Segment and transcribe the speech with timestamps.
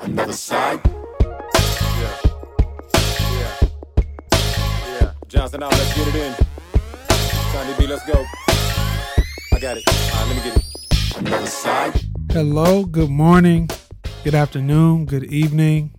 [0.00, 0.80] Another side.
[1.20, 2.20] Yeah.
[3.20, 3.68] Yeah.
[4.86, 5.12] Yeah.
[5.26, 6.34] Johnson out, let's get it in.
[7.52, 8.24] Johnny B, let's go.
[9.52, 9.84] I got it.
[9.88, 11.16] All right, let me get it.
[11.18, 12.00] Another side.
[12.30, 13.68] Hello, good morning,
[14.22, 15.92] good afternoon, good evening,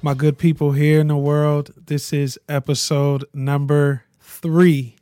[0.00, 1.72] my good people here in the world.
[1.76, 4.96] This is episode number three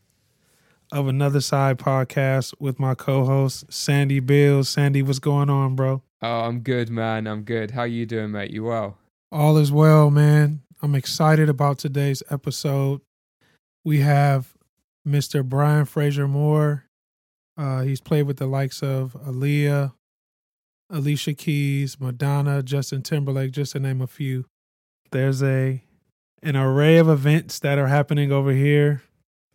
[0.91, 4.69] of Another Side podcast with my co host, Sandy Beales.
[4.69, 6.03] Sandy, what's going on, bro?
[6.23, 7.27] Oh, I'm good, man.
[7.27, 7.73] I'm good.
[7.73, 8.53] How you doing, mate?
[8.53, 8.97] You well?
[9.33, 10.63] All is well, man.
[10.81, 13.01] I'm excited about today's episode.
[13.85, 14.55] We have
[15.07, 15.45] Mr.
[15.45, 16.85] Brian Frasier Moore.
[17.59, 19.95] Uh, he's played with the likes of Aaliyah,
[20.91, 24.45] Alicia Keys, Madonna, Justin Timberlake, just to name a few.
[25.11, 25.83] There's a
[26.45, 29.03] an array of events that are happening over here.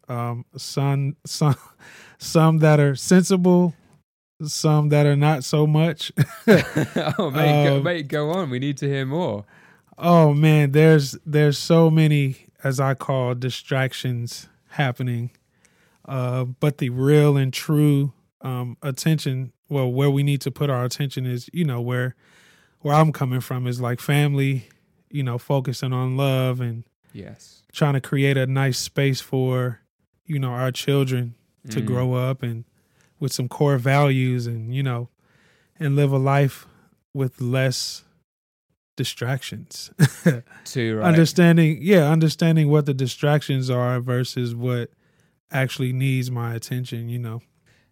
[0.10, 1.56] Um, some some
[2.18, 3.74] some that are sensible,
[4.44, 6.12] some that are not so much.
[6.48, 8.50] oh, mate, go, Um, mate, go on.
[8.50, 9.46] We need to hear more.
[9.98, 15.32] Oh man, there's there's so many as I call distractions happening.
[16.06, 20.86] Uh, but the real and true um, attention, well, where we need to put our
[20.86, 22.16] attention is, you know, where
[22.82, 24.70] where I'm coming from is like family,
[25.10, 27.64] you know, focusing on love and Yes.
[27.74, 29.80] trying to create a nice space for,
[30.26, 31.34] you know, our children
[31.72, 31.86] to Mm.
[31.86, 32.66] grow up and
[33.20, 35.10] with some core values and, you know,
[35.80, 36.68] and live a life
[37.14, 38.04] with less
[38.96, 39.92] distractions.
[40.66, 41.06] Too right.
[41.08, 44.90] understanding yeah understanding what the distractions are versus what
[45.52, 47.42] actually needs my attention you know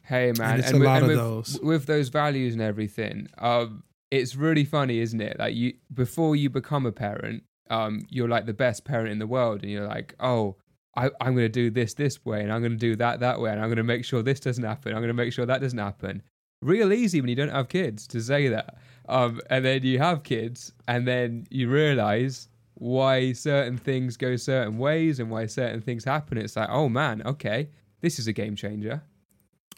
[0.01, 0.59] Hey, man.
[0.59, 1.59] it's a with- lot of with, those.
[1.63, 5.39] With those values and everything, um, it's really funny, isn't it?
[5.39, 9.25] Like you, before you become a parent, um, you're like the best parent in the
[9.25, 10.57] world, and you're like, oh.
[10.95, 13.39] I, I'm going to do this this way, and I'm going to do that that
[13.39, 14.93] way, and I'm going to make sure this doesn't happen.
[14.93, 16.21] I'm going to make sure that doesn't happen.
[16.61, 18.77] Real easy when you don't have kids to say that.
[19.09, 24.77] Um, and then you have kids, and then you realize why certain things go certain
[24.77, 26.37] ways and why certain things happen.
[26.37, 27.69] It's like, oh man, okay,
[28.01, 29.01] this is a game changer.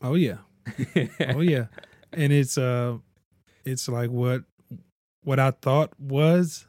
[0.01, 0.37] oh yeah
[1.33, 1.67] oh yeah
[2.13, 2.97] and it's uh
[3.65, 4.43] it's like what
[5.23, 6.66] what i thought was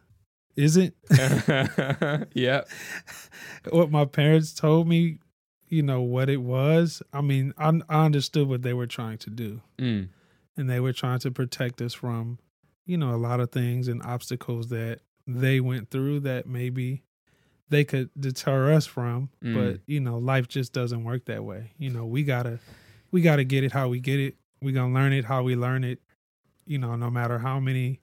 [0.59, 0.95] isn't
[2.35, 2.63] yeah.
[3.71, 5.19] what my parents told me
[5.69, 9.31] you know what it was i mean i, I understood what they were trying to
[9.31, 10.09] do Mm.
[10.57, 12.39] and they were trying to protect us from
[12.87, 17.03] you know a lot of things and obstacles that they went through that maybe
[17.69, 19.55] they could deter us from Mm.
[19.55, 22.59] but you know life just doesn't work that way you know we gotta
[23.13, 25.85] we gotta get it how we get it we gonna learn it how we learn
[25.85, 26.01] it
[26.67, 28.01] you know no matter how many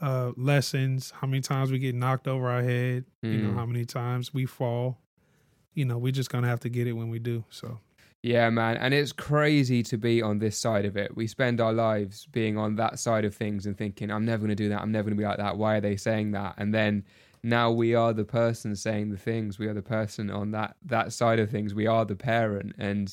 [0.00, 3.54] uh lessons how many times we get knocked over our head you know Mm.
[3.54, 4.98] how many times we fall
[5.74, 7.78] you know we're just gonna have to get it when we do so
[8.22, 8.78] Yeah, man.
[8.78, 11.14] And it's crazy to be on this side of it.
[11.14, 14.56] We spend our lives being on that side of things and thinking, I'm never going
[14.56, 14.80] to do that.
[14.80, 15.58] I'm never going to be like that.
[15.58, 16.54] Why are they saying that?
[16.56, 17.04] And then
[17.42, 19.58] now we are the person saying the things.
[19.58, 21.74] We are the person on that, that side of things.
[21.74, 22.72] We are the parent.
[22.78, 23.06] And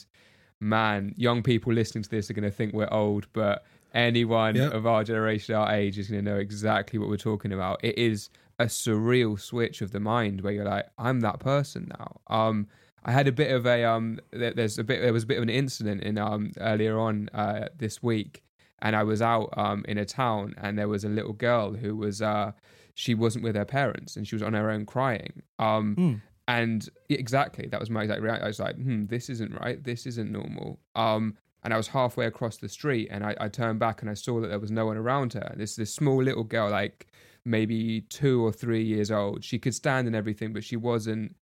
[0.62, 4.74] man, young people listening to this are going to think we're old, but anyone Yep.
[4.74, 7.80] of our generation, our age, is going to know exactly what we're talking about.
[7.84, 8.30] It is
[8.60, 12.22] a surreal switch of the mind where you're like, I'm that person now.
[12.28, 12.68] Um,
[13.04, 14.20] I had a bit of a um.
[14.32, 15.02] there- There's a bit.
[15.02, 18.44] There was a bit of an incident in um earlier on uh this week,
[18.80, 21.96] and I was out um in a town, and there was a little girl who
[21.96, 22.52] was uh
[22.94, 25.42] she wasn't with her parents, and she was on her own crying.
[25.58, 26.14] Um, Hmm.
[26.48, 28.44] and exactly that was my exact reaction.
[28.44, 29.84] I was like, hmm, this isn't right.
[29.84, 30.80] This isn't normal.
[30.96, 34.16] Um, and I was halfway across the street, and I, I turned back and I
[34.16, 35.54] saw that there was no one around her.
[35.58, 37.08] This this small little girl, like
[37.46, 39.44] maybe two or three years old.
[39.44, 41.36] She could stand and everything, but she wasn't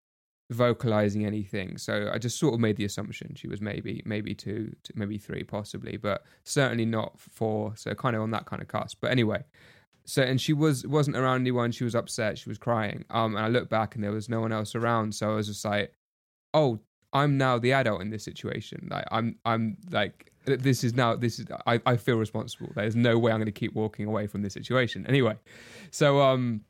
[0.50, 1.78] vocalizing anything.
[1.78, 5.44] So I just sort of made the assumption she was maybe maybe two, maybe three,
[5.44, 7.74] possibly, but certainly not four.
[7.76, 8.98] So kind of on that kind of cusp.
[9.00, 9.44] But anyway,
[10.04, 11.72] so and she was wasn't around anyone.
[11.72, 12.38] She was upset.
[12.38, 13.04] She was crying.
[13.10, 15.14] Um, and I looked back and there was no one else around.
[15.14, 15.94] So I was just like,
[16.52, 16.80] oh,
[17.12, 18.88] I'm now the adult in this situation.
[18.90, 22.70] Like I'm I'm like this is now this is I, I feel responsible.
[22.74, 25.06] There's no way I'm going to keep walking away from this situation.
[25.06, 25.36] Anyway,
[25.90, 26.62] so um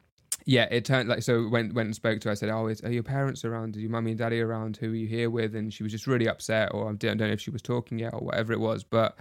[0.46, 1.48] yeah, it turned like so.
[1.48, 2.32] Went went and spoke to her.
[2.32, 3.76] I said, "Oh, is, are your parents around?
[3.76, 4.78] Are your mummy and daddy around?
[4.78, 7.26] Who are you here with?" And she was just really upset, or I don't know
[7.26, 8.82] if she was talking yet, or whatever it was.
[8.82, 9.18] But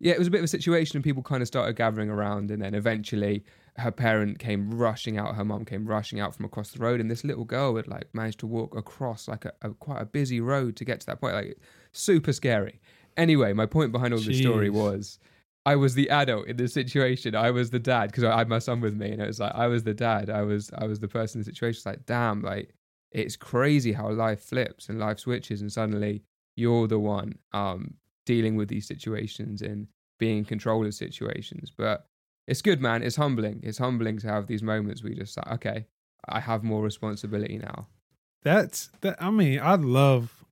[0.00, 2.50] yeah, it was a bit of a situation, and people kind of started gathering around,
[2.50, 3.44] and then eventually
[3.78, 5.34] her parent came rushing out.
[5.36, 8.08] Her mom came rushing out from across the road, and this little girl had like
[8.14, 11.20] managed to walk across like a, a quite a busy road to get to that
[11.20, 11.58] point, like
[11.92, 12.80] super scary.
[13.16, 15.18] Anyway, my point behind all the story was
[15.64, 17.34] I was the adult in the situation.
[17.34, 19.54] I was the dad because I had my son with me, and it was like
[19.54, 20.30] I was the dad.
[20.30, 21.78] I was I was the person in the situation.
[21.78, 22.74] It's like, damn, like
[23.12, 26.22] it's crazy how life flips and life switches, and suddenly
[26.56, 27.94] you're the one um,
[28.24, 29.88] dealing with these situations and
[30.18, 31.72] being in control of situations.
[31.76, 32.06] But
[32.46, 33.02] it's good, man.
[33.02, 33.60] It's humbling.
[33.62, 35.86] It's humbling to have these moments where you just like, okay,
[36.28, 37.88] I have more responsibility now.
[38.42, 39.20] That's that.
[39.22, 40.44] I mean, I love.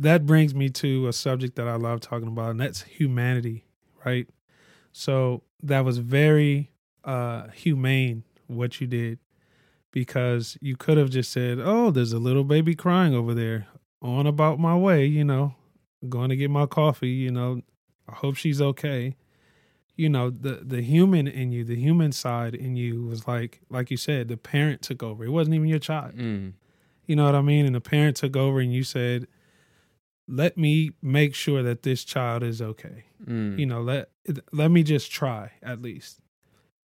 [0.00, 3.64] That brings me to a subject that I love talking about, and that's humanity
[4.04, 4.28] right?
[4.92, 6.72] So that was very
[7.04, 9.18] uh humane what you did
[9.92, 13.68] because you could have just said, "Oh, there's a little baby crying over there.
[14.00, 15.54] On about my way, you know,
[16.08, 17.62] going to get my coffee, you know.
[18.08, 19.16] I hope she's okay."
[19.98, 23.90] You know, the the human in you, the human side in you was like like
[23.90, 25.24] you said, the parent took over.
[25.24, 26.16] It wasn't even your child.
[26.16, 26.52] Mm.
[27.06, 27.66] You know what I mean?
[27.66, 29.26] And the parent took over and you said,
[30.28, 33.06] let me make sure that this child is okay.
[33.26, 33.58] Mm.
[33.58, 34.10] You know, let
[34.52, 36.20] let me just try at least.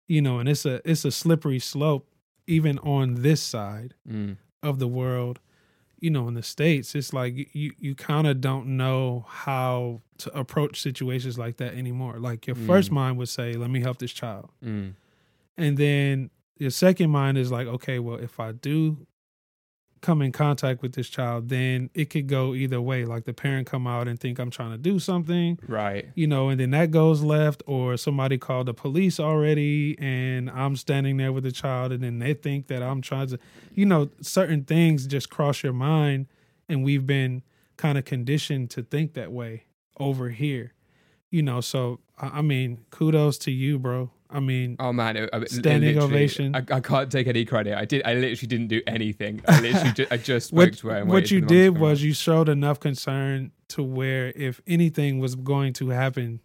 [0.08, 2.08] You know, and it's a it's a slippery slope
[2.46, 4.38] even on this side mm.
[4.62, 5.40] of the world.
[6.00, 10.38] You know, in the states, it's like you you kind of don't know how to
[10.38, 12.20] approach situations like that anymore.
[12.20, 12.66] Like your mm.
[12.66, 14.94] first mind would say, "Let me help this child," mm.
[15.58, 19.06] and then your second mind is like, "Okay, well, if I do
[20.02, 23.06] come in contact with this child, then it could go either way.
[23.06, 26.08] Like the parent come out and think I'm trying to do something, right?
[26.16, 30.76] You know, and then that goes left, or somebody called the police already, and I'm
[30.76, 33.40] standing there with the child, and then they think that I'm trying to,
[33.74, 36.28] you know, certain things just cross your mind,
[36.68, 37.44] and we've been
[37.78, 39.64] kind of conditioned to think that way
[40.00, 40.74] over here,
[41.30, 41.62] you know.
[41.62, 44.12] So I mean, kudos to you, bro.
[44.32, 46.56] I mean, oh man, it, it, standing ovation.
[46.56, 47.76] I, I, can't take any credit.
[47.76, 48.04] I did.
[48.06, 49.42] I literally didn't do anything.
[49.48, 51.06] I literally, just, I just spoke what, to her.
[51.06, 55.90] what you did was you showed enough concern to where if anything was going to
[55.90, 56.42] happen,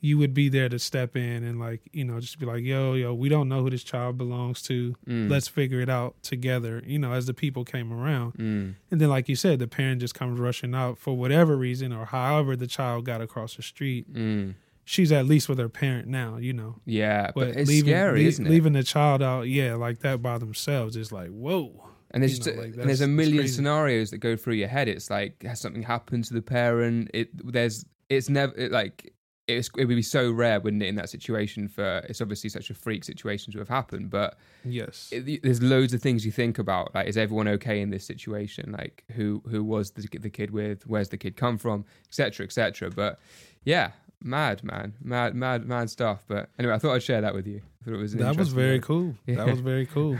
[0.00, 2.94] you would be there to step in and like you know just be like, yo,
[2.94, 4.94] yo, we don't know who this child belongs to.
[5.06, 5.28] Mm.
[5.28, 6.82] Let's figure it out together.
[6.86, 8.74] You know, as the people came around, mm.
[8.90, 12.06] and then like you said, the parent just comes rushing out for whatever reason or
[12.06, 14.10] however the child got across the street.
[14.10, 14.54] Mm
[14.88, 16.76] she's at least with her parent now, you know.
[16.86, 18.50] Yeah, but, but it's leaving, scary, le- isn't it?
[18.50, 21.84] Leaving the child out, yeah, like that by themselves is like, whoa.
[22.10, 24.68] And there's just know, a, like, and there's a million scenarios that go through your
[24.68, 24.88] head.
[24.88, 27.10] It's like has something happened to the parent?
[27.12, 29.12] It there's it's never it, like
[29.46, 31.68] it's, it would be so rare, wouldn't it, in that situation?
[31.68, 35.92] For it's obviously such a freak situation to have happened, but yes, it, there's loads
[35.92, 36.94] of things you think about.
[36.94, 38.72] Like, is everyone okay in this situation?
[38.72, 40.86] Like, who who was the, the kid with?
[40.86, 41.84] Where's the kid come from?
[42.08, 42.42] Etc.
[42.42, 42.88] Etc.
[42.88, 43.20] But
[43.64, 43.90] yeah,
[44.22, 46.24] mad man, mad mad mad stuff.
[46.26, 47.60] But anyway, I thought I'd share that with you.
[47.80, 49.14] I thought it was that was very cool.
[49.26, 49.34] Yeah.
[49.38, 50.18] That was very cool.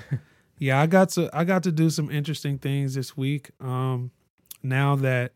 [0.59, 3.50] yeah, I got to I got to do some interesting things this week.
[3.61, 4.11] Um,
[4.62, 5.33] now that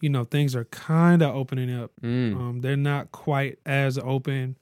[0.00, 2.36] you know things are kind of opening up, Mm.
[2.36, 4.56] um, they're not quite as open,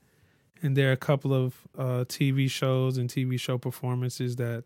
[0.62, 4.64] and there are a couple of uh, TV shows and TV show performances that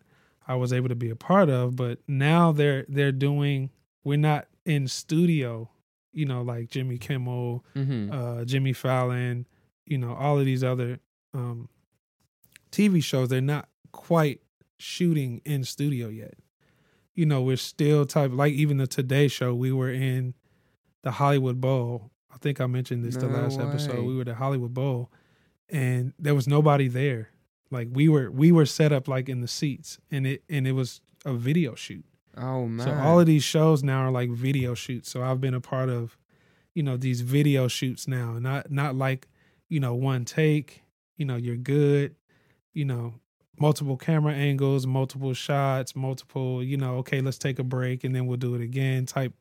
[0.49, 1.77] I was able to be a part of.
[1.77, 3.71] But now they're they're doing.
[4.05, 5.69] We're not in studio
[6.13, 8.13] you know, like Jimmy Kimmel, Mhm.
[8.13, 9.47] uh, Jimmy Fallon,
[9.87, 11.01] you know, all of these other
[11.35, 11.69] um,
[12.71, 14.41] TV shows, they're not quite
[14.79, 16.35] shooting in studio yet.
[17.15, 19.55] You know, we're still type like even the Today Show.
[19.55, 20.35] We were in
[21.03, 22.11] the Hollywood Bowl.
[22.33, 24.05] I think I mentioned this the No last episode.
[24.07, 25.11] We were at the Hollywood Bowl,
[25.69, 27.29] and there was nobody there.
[27.71, 30.73] Like we were, we were set up like in the seats, and it and it
[30.73, 32.05] was a video shoot.
[32.37, 32.87] Oh man.
[32.87, 35.11] So all of these shows now are like video shoots.
[35.11, 36.17] So I've been a part of,
[36.75, 38.39] you know, these video shoots now.
[38.39, 39.29] Not not like,
[39.69, 40.83] you know, one take,
[41.17, 42.17] you know, you're good.
[42.73, 43.15] You know,
[43.59, 48.27] multiple camera angles, multiple shots, multiple, you know, okay, let's take a break and then
[48.27, 49.35] we'll do it again type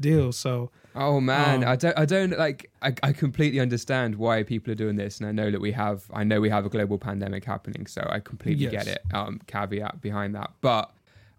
[0.00, 0.32] deal.
[0.32, 2.70] So Oh man, Um, I don't, I don't like.
[2.80, 6.04] I, I completely understand why people are doing this, and I know that we have,
[6.12, 8.84] I know we have a global pandemic happening, so I completely Yes.
[8.84, 9.02] get it.
[9.12, 10.92] Um, caveat behind that, but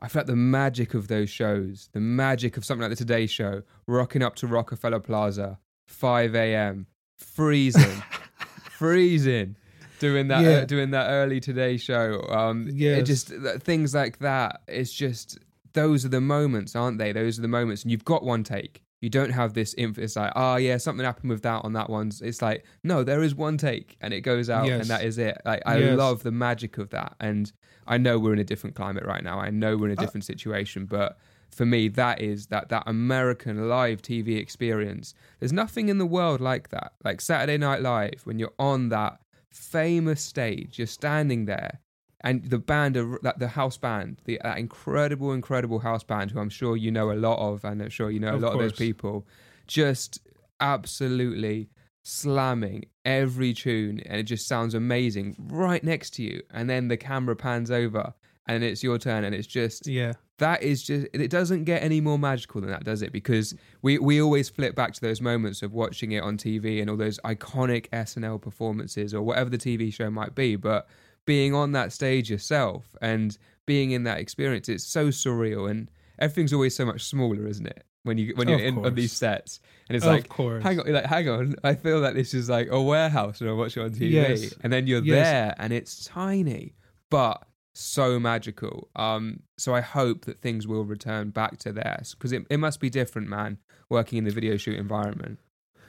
[0.06, 3.26] I feel like the magic of those shows, the magic of something like the Today
[3.26, 5.58] Show, rocking up to Rockefeller Plaza,
[5.88, 6.86] five a.m.,
[7.18, 8.04] freezing,
[8.70, 9.56] freezing,
[10.00, 10.50] doing that, Yeah.
[10.58, 12.22] uh, doing that early Today Show.
[12.30, 13.08] Um, Yes.
[13.08, 14.62] just th- things like that.
[14.68, 15.40] It's just
[15.74, 17.12] those are the moments, aren't they?
[17.12, 18.84] Those are the moments, and you've got one take.
[19.02, 21.90] You don't have this inf- It's like, oh yeah, something happened with that on that
[21.90, 22.12] one.
[22.22, 24.82] It's like, no, there is one take, and it goes out, Yes.
[24.82, 25.38] and that is it.
[25.46, 25.98] Like, I Yes.
[25.98, 27.52] love the magic of that, and
[27.86, 29.40] I know we're in a different climate right now.
[29.40, 31.18] I know we're in a Uh, different situation, but
[31.52, 35.14] for me, that is that that American live TV experience.
[35.40, 36.94] There's nothing in the world like that.
[37.04, 39.20] Like Saturday Night Live, when you're on that
[39.52, 41.80] famous stage, you're standing there,
[42.26, 46.50] and the band, that the house band, the that incredible, incredible house band, who I'm
[46.50, 48.60] sure you know a lot of, and I'm sure you know a Of lot of
[48.60, 49.28] those people,
[49.68, 50.20] just
[50.60, 51.70] absolutely
[52.02, 56.42] slamming every tune, and it just sounds amazing right next to you.
[56.52, 58.16] And then the camera pans over,
[58.48, 62.02] and it's your turn, and it's just yeah, that is just it doesn't get any
[62.02, 63.12] more magical than that does it?
[63.12, 63.54] Because
[63.84, 66.98] we we always flip back to those moments of watching it on TV and all
[66.98, 70.88] those iconic SNL performances or whatever the TV show might be but
[71.26, 75.90] being on that stage yourself and being in that experience it's so surreal and
[76.20, 79.12] everything's always so much smaller isn't it when you when you're Of in on these
[79.12, 80.62] sets and it's Of like course.
[80.64, 83.54] hang on like hang on I feel like this is like a warehouse when I
[83.54, 84.54] watch it on TV Yes.
[84.64, 85.26] and then you're Yes.
[85.26, 86.76] there and it's tiny
[87.10, 87.44] but
[87.78, 88.88] so magical.
[88.96, 92.80] Um, so I hope that things will return back to theirs because it, it must
[92.80, 93.58] be different, man,
[93.90, 95.40] working in the video shoot environment.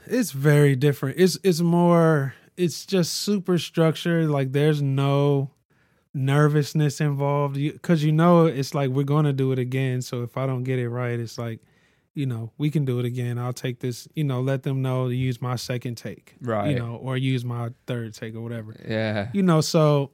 [0.07, 1.17] it's very different.
[1.19, 2.35] It's it's more.
[2.57, 4.29] It's just super structured.
[4.31, 5.51] Like there's no
[6.15, 10.03] nervousness involved because you know it's like we're gonna do it again.
[10.03, 11.61] So if I don't get it right, it's like
[12.15, 13.39] you know we can do it again.
[13.39, 14.09] I'll take this.
[14.15, 16.35] You know, let them know to use my second take.
[16.41, 16.71] Right.
[16.71, 18.75] You know, or use my third take or whatever.
[18.89, 19.29] Yeah.
[19.33, 20.11] you know so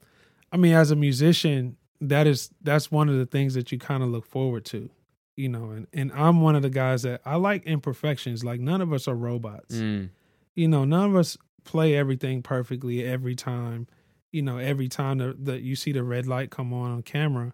[0.53, 4.03] i mean as a musician that is that's one of the things that you kind
[4.03, 4.91] of look forward to
[5.37, 8.83] you know and, and i'm one of the guys that i like imperfections like none
[8.83, 10.11] of us are robots Mm.
[10.55, 13.87] you know none of us play everything perfectly every time
[14.31, 17.53] you know every time that that you see the red light come on on camera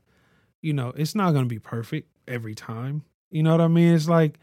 [0.62, 3.02] you know it's not going to be perfect every time.
[3.30, 3.94] You know what i mean?
[3.94, 4.38] It's like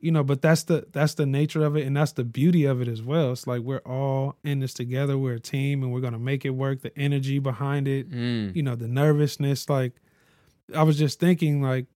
[0.00, 2.80] you know but that's the that's the nature of it and that's the beauty of
[2.80, 3.32] it as well.
[3.32, 5.18] It's like we're all in this together.
[5.18, 6.82] We're a team and we're going to make it work.
[6.82, 8.54] The energy behind it Mm.
[8.56, 9.94] you know the nervousness like
[10.76, 11.86] i was just thinking like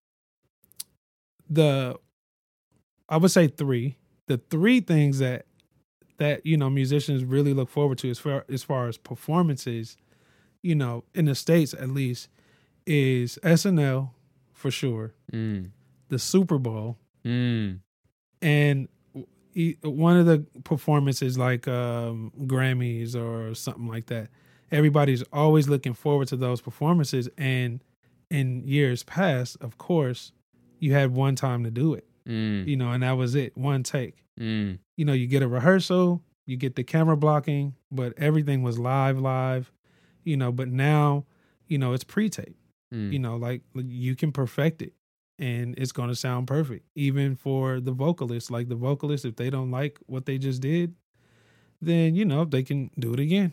[1.48, 1.96] the
[3.08, 3.96] i would say three.
[4.26, 5.46] The three things that
[6.19, 9.97] that you know musicians really look forward to as far as far as performances
[10.62, 12.28] you know in the states at least
[12.87, 14.11] is snl
[14.52, 15.71] for sure Mm.
[16.09, 17.81] the super bowl Mm.
[18.40, 18.88] and
[19.83, 24.28] one of the performances like um grammys or something like that
[24.71, 27.81] everybody's always looking forward to those performances and
[28.31, 30.33] in years past of course
[30.78, 32.66] you had one time to do it Mm.
[32.66, 34.78] you know and that was it one take Mm.
[34.96, 39.18] you know you get a rehearsal you get the camera blocking but everything was live
[39.18, 39.70] live
[40.24, 41.24] you know but now
[41.66, 42.56] you know it's pre-tape
[42.92, 43.12] Mm.
[43.12, 44.92] you know like you can perfect it
[45.38, 49.50] and it's going to sound perfect even for the vocalists like the vocalists if they
[49.50, 50.94] don't like what they just did
[51.80, 53.52] then you know they can do it again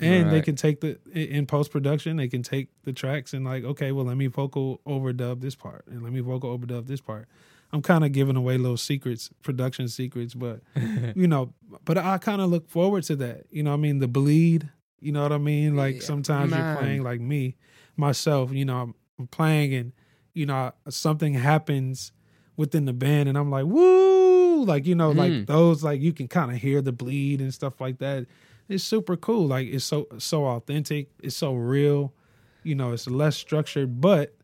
[0.00, 3.64] and they can take the in post production they can take the tracks and like
[3.64, 7.28] okay well let me vocal overdub this part and let me vocal overdub this part
[7.72, 10.60] i'm kind of giving away little secrets production secrets but
[11.16, 11.52] you know
[11.84, 13.44] but i kind of look forward to that.
[13.50, 13.98] You know what i mean?
[13.98, 14.68] The bleed
[15.00, 15.76] you know what i mean?
[15.76, 16.64] Like Yeah, sometimes man.
[16.64, 17.56] you're playing like me
[17.96, 19.92] myself you know I'm, I'm playing and
[20.32, 22.12] you know something happens
[22.56, 24.64] within the band and i'm like woo!
[24.64, 25.16] Like you know Mm.
[25.16, 28.26] like those like you can kind of hear the bleed and stuff like that.
[28.68, 29.46] It's super cool.
[29.46, 31.10] Like it's so so authentic.
[31.22, 32.14] It's so real.
[32.62, 34.34] You know it's less structured but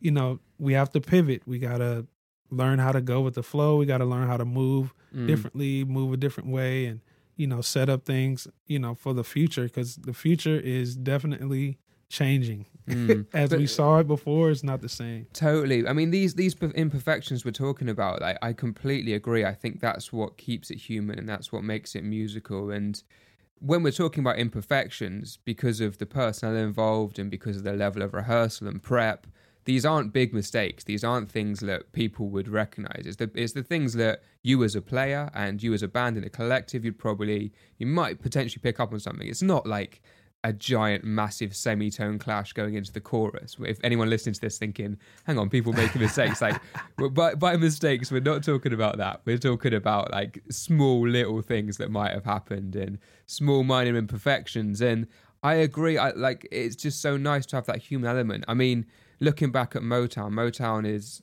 [0.00, 1.42] you know we have to pivot.
[1.44, 2.06] We gotta
[2.60, 5.26] learn how to go with the flow we gotta learn how to move Mm.
[5.26, 7.00] differently move a different way and
[7.36, 11.78] you know set up things you know for the future because the future is definitely
[12.08, 13.26] changing Mm.
[13.32, 15.86] as But- we saw it before it's not the same Totally.
[15.86, 16.54] I mean, these these
[16.84, 19.44] imperfections we're talking about, I, I completely agree.
[19.44, 22.70] I think that's what keeps it human, and that's what makes it musical.
[22.78, 23.00] And
[23.60, 28.02] when we're talking about imperfections, because of the personnel involved and because of the level
[28.02, 29.26] of rehearsal and prep,
[29.64, 30.84] these aren't big mistakes.
[30.84, 33.04] These aren't things that people would recognize.
[33.06, 36.16] It's the it's the things that you as a player and you as a band
[36.16, 39.28] in a collective, you'd probably you might potentially pick up on something.
[39.28, 40.02] It's not like
[40.44, 43.56] a giant, massive semitone clash going into the chorus.
[43.64, 46.60] If anyone listening to this thinking, hang on, people making mistakes, like
[47.12, 49.20] by, by mistakes, we're not talking about that.
[49.24, 54.80] We're talking about like small little things that might have happened and small minor imperfections.
[54.80, 55.06] And
[55.44, 55.96] I agree.
[55.96, 58.44] I like it's just so nice to have that human element.
[58.48, 58.86] I mean,
[59.22, 61.22] looking back at Motown, Motown is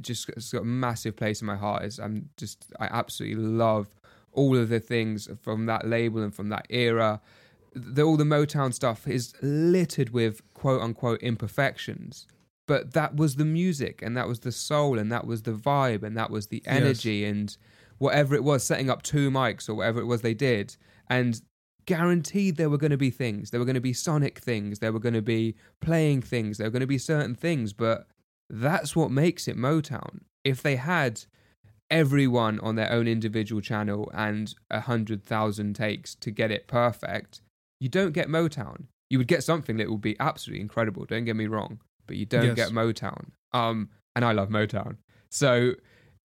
[0.00, 1.84] just it's got a massive place in my heart.
[1.84, 3.88] Is I'm just I absolutely love
[4.32, 7.20] all of the things from that label and from that era
[7.76, 12.26] the, all the Motown stuff is littered with quote unquote imperfections.
[12.66, 16.02] But that was the music, and that was the soul, and that was the vibe,
[16.02, 17.30] and that was the energy, yes.
[17.30, 17.56] and
[17.98, 20.76] whatever it was, setting up two mics or whatever it was they did.
[21.08, 21.40] And
[21.86, 23.50] guaranteed there were going to be things.
[23.50, 24.80] There were going to be sonic things.
[24.80, 26.58] There were going to be playing things.
[26.58, 27.72] There were going to be certain things.
[27.72, 28.06] But
[28.50, 30.20] that's what makes it Motown.
[30.44, 31.24] If they had
[31.90, 37.40] everyone on their own individual channel and a hundred thousand takes to get it perfect,
[37.80, 38.86] you don't get Motown.
[39.08, 41.04] You would get something that would be absolutely incredible.
[41.04, 42.56] Don't get me wrong, but you don't yes.
[42.56, 43.30] get Motown.
[43.52, 44.96] Um, and I love Motown.
[45.30, 45.72] So,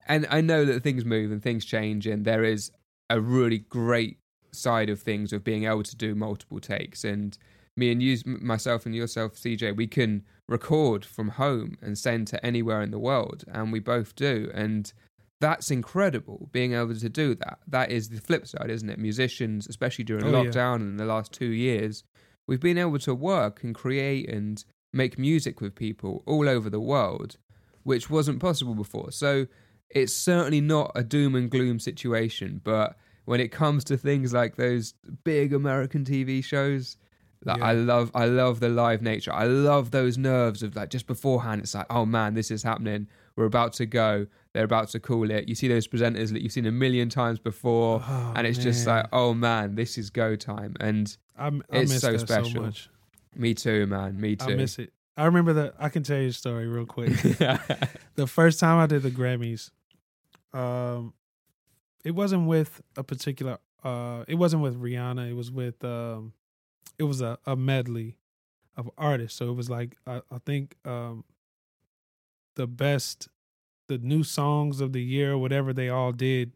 [0.08, 2.72] and I know that things move and things change, and there is
[3.10, 4.18] a really great
[4.52, 7.04] side of things of being able to do multiple takes.
[7.04, 7.38] And
[7.76, 12.46] me and you, myself and yourself, CJ, we can record from home and send to
[12.46, 14.52] anywhere in the world, and we both do.
[14.54, 14.92] And
[15.40, 17.60] that's incredible being able to do that.
[17.68, 19.00] That is the flip side, isn't it?
[19.00, 20.86] Musicians, especially during oh, lockdown yeah.
[20.86, 22.04] and the last two years,
[22.48, 26.80] we've been able to work and create and make music with people all over the
[26.80, 27.38] world,
[27.84, 29.12] which wasn't possible before.
[29.12, 29.48] So
[29.90, 32.98] it's certainly not a doom and gloom situation, but
[33.32, 36.98] when it comes to things like those big American TV shows,
[37.46, 37.66] like yeah.
[37.66, 39.32] I love I love the live nature.
[39.32, 43.08] I love those nerves of like just beforehand it's like, oh man, this is happening.
[43.38, 45.48] We're about to go they're about to call it.
[45.48, 48.64] You see those presenters that you've seen a million times before, oh, and it's man.
[48.66, 52.70] just like, oh man, this is go time, and I'm, I it's so special.
[52.74, 52.90] So
[53.34, 54.20] Me too, man.
[54.20, 54.52] Me too.
[54.52, 54.92] I miss it.
[55.16, 55.76] I remember that.
[55.80, 57.14] I can tell you a story real quick.
[58.16, 59.70] the first time I did the Grammys,
[60.54, 61.14] um,
[62.04, 63.60] it wasn't with a particular.
[63.84, 65.30] Uh, it wasn't with Rihanna.
[65.30, 65.84] It was with.
[65.84, 66.34] Um,
[66.98, 68.18] it was a, a medley
[68.78, 69.38] of artists.
[69.38, 71.24] So it was like I, I think um,
[72.56, 73.28] the best
[73.88, 76.54] the new songs of the year, whatever they all did,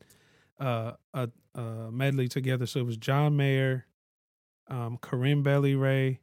[0.59, 2.65] uh, a, a medley together.
[2.65, 3.85] So it was John Mayer,
[4.69, 6.21] um, Corinne Bailey Rae,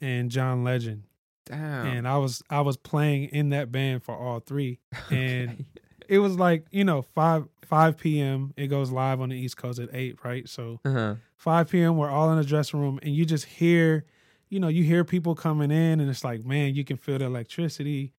[0.00, 1.02] and John Legend.
[1.44, 1.86] Damn.
[1.86, 5.64] And I was I was playing in that band for all three, and okay.
[6.08, 8.52] It was like you know five five p.m.
[8.56, 10.48] It goes live on the East Coast at eight, right?
[10.48, 11.16] So uh-huh.
[11.36, 11.96] five p.m.
[11.96, 14.04] We're all in the dressing room, and you just hear,
[14.48, 17.26] you know, you hear people coming in, and it's like, man, you can feel the
[17.26, 18.12] electricity.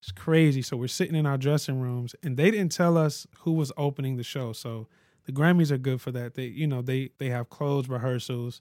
[0.00, 0.60] It's crazy.
[0.60, 4.16] So we're sitting in our dressing rooms, and they didn't tell us who was opening
[4.16, 4.52] the show.
[4.52, 4.88] So
[5.24, 6.34] the Grammys are good for that.
[6.34, 8.60] They, you know, they they have closed rehearsals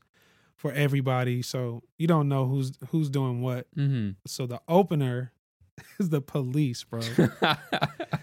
[0.56, 3.67] for everybody, so you don't know who's who's doing what.
[3.76, 4.12] Mm-hmm.
[4.26, 5.34] So the opener
[6.00, 7.02] is the police, bro.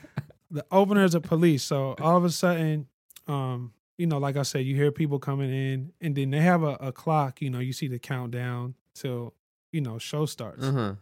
[0.51, 1.63] the opener is a police.
[1.63, 2.87] So all of a sudden,
[3.27, 6.63] um, you know, like I said, you hear people coming in, and then they have
[6.63, 7.41] a, a clock.
[7.43, 9.35] You know, you see the countdown till
[9.73, 10.65] you know show starts.
[10.65, 10.95] Uh-huh.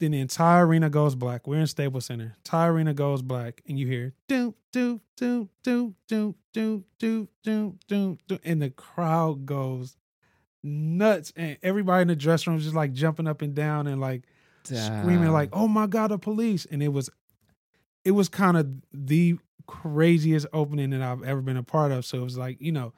[0.00, 1.46] Then the entire arena goes black.
[1.46, 2.34] We're in Staples Center.
[2.38, 7.78] Entire arena goes black, and you hear do do do do do do do do
[7.86, 9.96] do do, and the crowd goes
[10.64, 14.00] nuts, and everybody in the dressing room is just like jumping up and down and
[14.00, 14.24] like
[14.64, 15.02] Damn.
[15.02, 17.10] screaming like, "Oh my god, the police!" And it was,
[18.04, 22.04] it was kind of the craziest opening that I've ever been a part of.
[22.04, 22.92] So it was like, you know,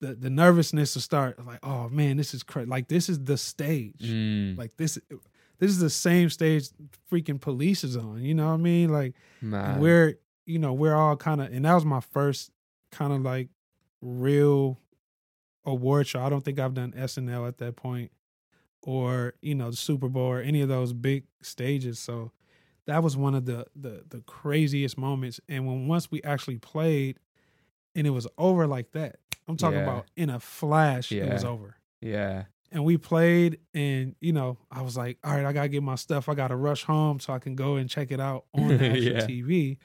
[0.00, 2.68] the the nervousness to start like, oh man, this is crazy.
[2.68, 4.00] Like this is the stage.
[4.02, 4.58] Mm.
[4.58, 4.98] Like this
[5.58, 6.68] this is the same stage
[7.10, 8.22] freaking police is on.
[8.22, 8.90] You know what I mean?
[8.90, 9.14] Like
[9.78, 12.50] we're you know we're all kind of and that was my first
[12.90, 13.48] kind of like
[14.00, 14.78] real
[15.64, 16.20] award show.
[16.20, 18.10] I don't think I've done SNL at that point
[18.82, 22.00] or you know the Super Bowl or any of those big stages.
[22.00, 22.32] So
[22.86, 25.40] that was one of the the the craziest moments.
[25.48, 27.18] And when once we actually played
[27.94, 29.16] and it was over like that,
[29.48, 29.84] I'm talking yeah.
[29.84, 31.24] about in a flash, yeah.
[31.24, 31.76] it was over.
[32.00, 35.82] Yeah and we played and you know i was like all right i gotta get
[35.82, 38.68] my stuff i gotta rush home so i can go and check it out on
[38.68, 39.26] the actual yeah.
[39.26, 39.76] tv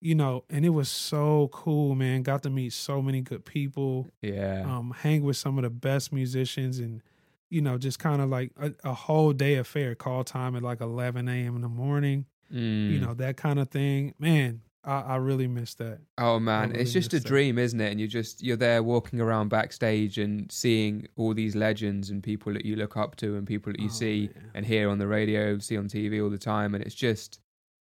[0.00, 4.08] you know and it was so cool man got to meet so many good people
[4.22, 7.02] yeah um hang with some of the best musicians and
[7.50, 10.80] you know just kind of like a, a, whole day affair call time at like
[10.80, 12.90] 11 a.m in the morning mm.
[12.92, 15.98] you know that kind of thing man I, I really miss that.
[16.16, 17.90] Oh man, really it's just a dream, isn't it?
[17.90, 22.52] And you're just you're there walking around backstage and seeing all these legends and people
[22.52, 24.50] that you look up to and people that you oh, see man.
[24.54, 27.40] and hear on the radio, see on TV all the time, and it's just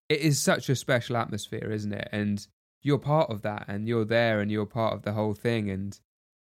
[0.09, 2.09] it is such a special atmosphere, isn't it?
[2.13, 2.47] And
[2.83, 5.99] you're part of that, and you're there, and you're part of the whole thing, and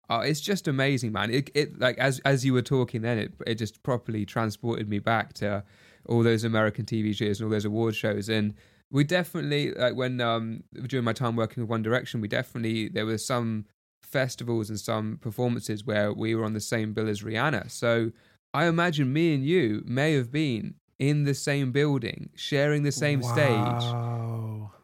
[0.09, 1.29] Uh, it's just amazing, man.
[1.29, 4.99] It, it like as as you were talking, then it it just properly transported me
[4.99, 5.63] back to
[6.07, 8.29] all those American TV shows and all those award shows.
[8.29, 8.53] And
[8.89, 13.05] we definitely like when um during my time working with One Direction, we definitely there
[13.05, 13.65] were some
[14.01, 17.69] festivals and some performances where we were on the same bill as Rihanna.
[17.69, 18.11] So
[18.53, 23.19] I imagine me and you may have been in the same building, sharing the same
[23.19, 23.33] wow.
[23.33, 23.83] stage,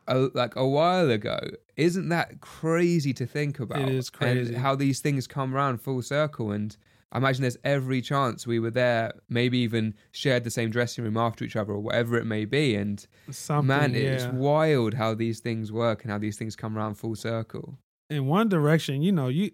[0.07, 1.39] a, like a while ago.
[1.75, 3.81] Isn't that crazy to think about?
[3.81, 6.51] It is crazy and how these things come around full circle.
[6.51, 6.75] And
[7.11, 11.17] I imagine there's every chance we were there, maybe even shared the same dressing room
[11.17, 12.75] after each other or whatever it may be.
[12.75, 13.99] And Something, man, yeah.
[13.99, 17.77] it's wild how these things work and how these things come around full circle.
[18.09, 19.51] in One Direction, you know, you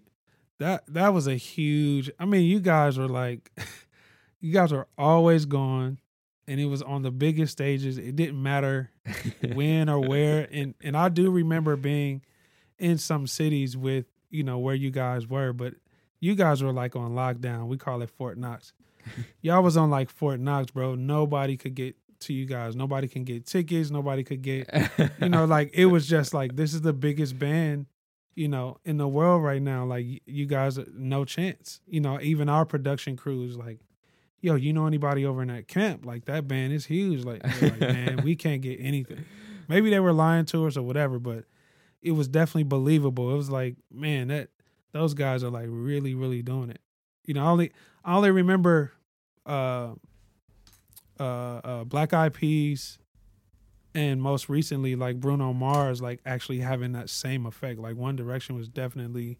[0.58, 2.10] that that was a huge.
[2.18, 3.50] I mean, you guys were like,
[4.40, 5.98] you guys were always gone,
[6.46, 7.98] and it was on the biggest stages.
[7.98, 8.90] It didn't matter
[9.54, 12.22] when or where, and and I do remember being
[12.78, 15.74] in some cities with you know where you guys were, but
[16.20, 17.66] you guys were like on lockdown.
[17.66, 18.72] We call it Fort Knox.
[19.42, 20.94] Y'all was on like Fort Knox, bro.
[20.94, 22.76] Nobody could get to you guys.
[22.76, 23.90] Nobody can get tickets.
[23.90, 24.68] Nobody could get,
[25.20, 27.86] you know, like it was just like this is the biggest band,
[28.34, 29.84] you know, in the world right now.
[29.84, 31.80] Like you guys, uh, no chance.
[31.86, 33.80] You know, even our production crew is like,
[34.40, 36.04] yo, you know anybody over in that camp?
[36.04, 37.24] Like that band is huge.
[37.24, 39.24] Like, like man, we can't get anything.
[39.68, 41.44] Maybe they were lying to us or whatever, but
[42.02, 43.32] it was definitely believable.
[43.32, 44.48] It was like, man, that
[44.92, 46.80] those guys are like really, really doing it.
[47.26, 47.72] You know, I only
[48.04, 48.92] I only remember
[49.46, 49.92] uh
[51.18, 52.98] uh uh Black Eyed Peas
[53.94, 57.78] and most recently like Bruno Mars like actually having that same effect.
[57.78, 59.38] Like One Direction was definitely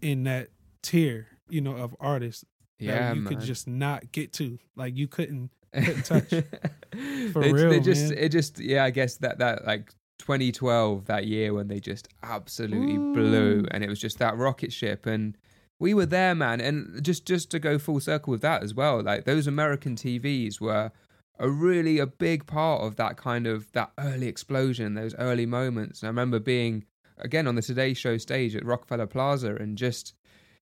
[0.00, 0.48] in that
[0.82, 2.44] tier, you know, of artists
[2.78, 3.34] Yeah, you man.
[3.34, 4.58] could just not get to.
[4.76, 6.28] Like you couldn't couldn't touch.
[6.30, 8.18] For They- real, they just man.
[8.18, 12.96] it just yeah, I guess that that like 2012 that year when they just absolutely
[12.96, 15.36] blew and it was just that rocket ship and
[15.80, 19.02] we were there man and just just to go full circle with that as well
[19.02, 20.92] like those American TVs were
[21.40, 26.00] a really a big part of that kind of that early explosion those early moments
[26.00, 26.84] and I remember being
[27.18, 30.14] again on the Today Show stage at Rockefeller Plaza and just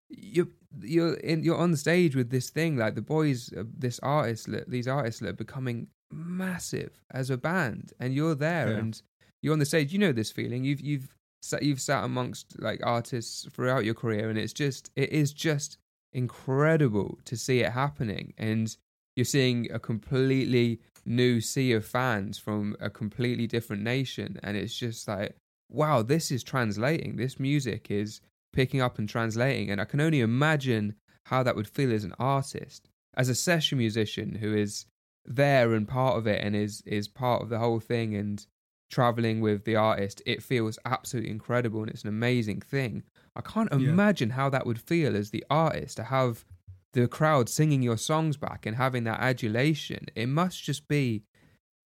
[0.09, 4.49] you you're in you're on stage with this thing like the boys uh, this artist
[4.69, 8.79] these artists are becoming massive as a band and you're there Yeah.
[8.79, 9.03] and
[9.43, 9.93] you're on the stage.
[9.93, 10.63] You know this feeling.
[10.63, 15.11] You've you've sat, you've sat amongst like artists throughout your career and it's just it
[15.11, 15.79] is just
[16.13, 18.77] incredible to see it happening and
[19.17, 24.77] you're seeing a completely new sea of fans from a completely different nation and it's
[24.79, 25.35] just like
[25.69, 27.17] wow this is translating.
[27.17, 28.21] This music is
[28.53, 30.95] picking up and translating and i can only imagine
[31.27, 34.87] how that would feel as an artist as a session musician who is
[35.25, 38.47] there and part of it and is is part of the whole thing and
[38.91, 43.03] traveling with the artist it feels absolutely incredible and it's an amazing thing.
[43.35, 43.89] I can't Yeah.
[43.89, 46.45] imagine how that would feel as the artist to have
[46.93, 50.07] the crowd singing your songs back and having that adulation.
[50.15, 51.23] It must just be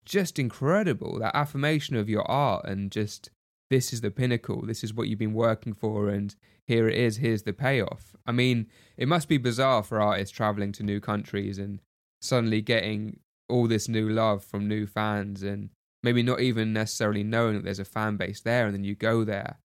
[0.04, 3.30] just incredible that affirmation of your art and just
[3.70, 4.62] this is the pinnacle.
[4.66, 6.08] This is what you've been working for.
[6.08, 6.34] And
[6.66, 10.72] here it is here's the payoff i mean it must be bizarre for artists traveling
[10.72, 11.80] to new countries and
[12.20, 15.70] suddenly getting all this new love from new fans and
[16.02, 19.24] maybe not even necessarily knowing that there's a fan base there and then you go
[19.24, 19.58] there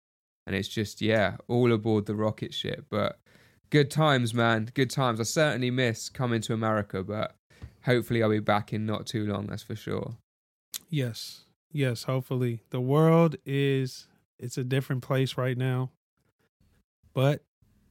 [0.45, 3.19] and it's just yeah all aboard the rocket ship but
[3.69, 7.35] good times man good times i certainly miss coming to america but
[7.85, 10.17] hopefully i'll be back in not too long that's for sure
[10.91, 11.45] Yes.
[11.71, 12.61] Yes, hopefully.
[12.69, 15.89] The world is it's a different place right now.
[17.13, 17.43] But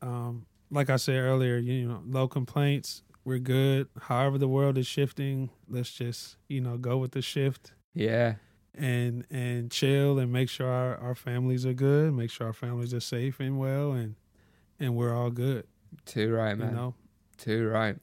[0.03, 3.89] um like I said earlier, you know, low complaints, we're good.
[4.03, 8.35] However the world is shifting, let's just, you know, go with the shift yeah
[8.73, 12.95] and and chill and make sure our, our families are good, make sure our families
[12.95, 14.15] are safe and well and
[14.79, 15.67] and we're all good.
[16.07, 16.95] too right man You know,
[17.37, 17.97] too right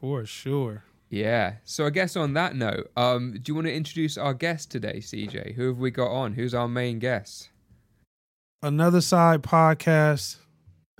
[0.00, 0.84] for sure.
[1.08, 1.54] Yeah.
[1.64, 4.98] So I guess on that note, um, do you want to introduce our guest today,
[4.98, 5.54] CJ?
[5.54, 6.34] Who have we got on?
[6.34, 7.50] Who's our main guest?
[8.62, 10.38] Another Side podcast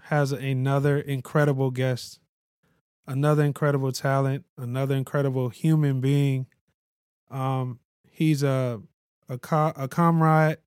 [0.03, 2.21] has another incredible guest,
[3.07, 6.47] another incredible talent, another incredible human being.
[7.31, 8.83] Um, he's a
[9.29, 10.59] a, co- a comrade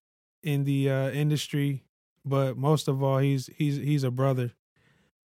[0.43, 1.83] in the uh, industry,
[2.25, 4.51] but most of all, he's he's he's a brother.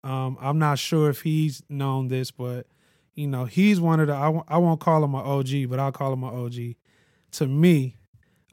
[0.05, 2.66] Um, I'm not sure if he's known this, but
[3.14, 5.81] you know, he's one of the I w- I won't call him an OG, but
[5.81, 6.77] I'll call him an OG.
[7.33, 7.96] To me,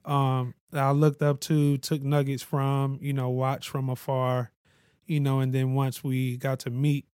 [0.05, 4.51] um, I looked up to, took nuggets from, you know, watched from afar,
[5.05, 7.05] you know, and then once we got to meet,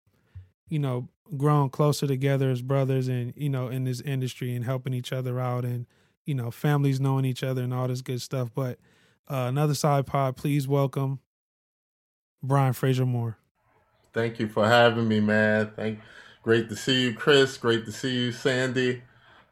[0.68, 4.94] you know, grown closer together as brothers and, you know, in this industry and helping
[4.94, 5.86] each other out and,
[6.24, 8.50] you know, families knowing each other and all this good stuff.
[8.54, 8.78] But
[9.28, 11.20] uh, another side pod, please welcome
[12.42, 13.38] Brian Frasier Moore.
[14.12, 15.72] Thank you for having me, man.
[15.76, 16.00] Thank
[16.42, 17.56] great to see you, Chris.
[17.56, 19.02] Great to see you, Sandy.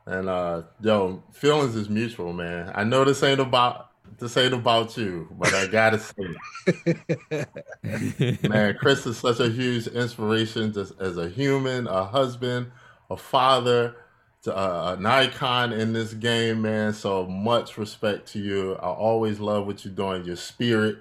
[0.07, 2.73] And uh yo, feelings is mutual, man.
[2.75, 7.47] I know this ain't about this ain't about you, but I gotta say,
[8.49, 12.71] man, Chris is such a huge inspiration just as a human, a husband,
[13.11, 13.97] a father,
[14.47, 16.93] uh, an icon in this game, man.
[16.93, 18.75] So much respect to you.
[18.75, 20.99] I always love what you're doing, your spirit,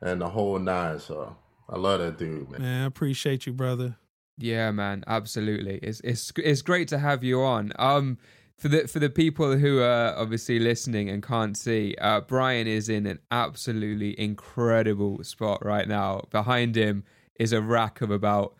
[0.00, 1.00] and the whole nine.
[1.00, 1.36] So
[1.68, 2.62] I love that dude, man.
[2.62, 3.96] Man, I appreciate you, brother.
[4.38, 5.78] Yeah, man, absolutely.
[5.82, 7.72] It's it's it's great to have you on.
[7.78, 8.18] Um,
[8.58, 12.88] for the for the people who are obviously listening and can't see, uh, Brian is
[12.88, 16.22] in an absolutely incredible spot right now.
[16.30, 17.04] Behind him
[17.38, 18.54] is a rack of about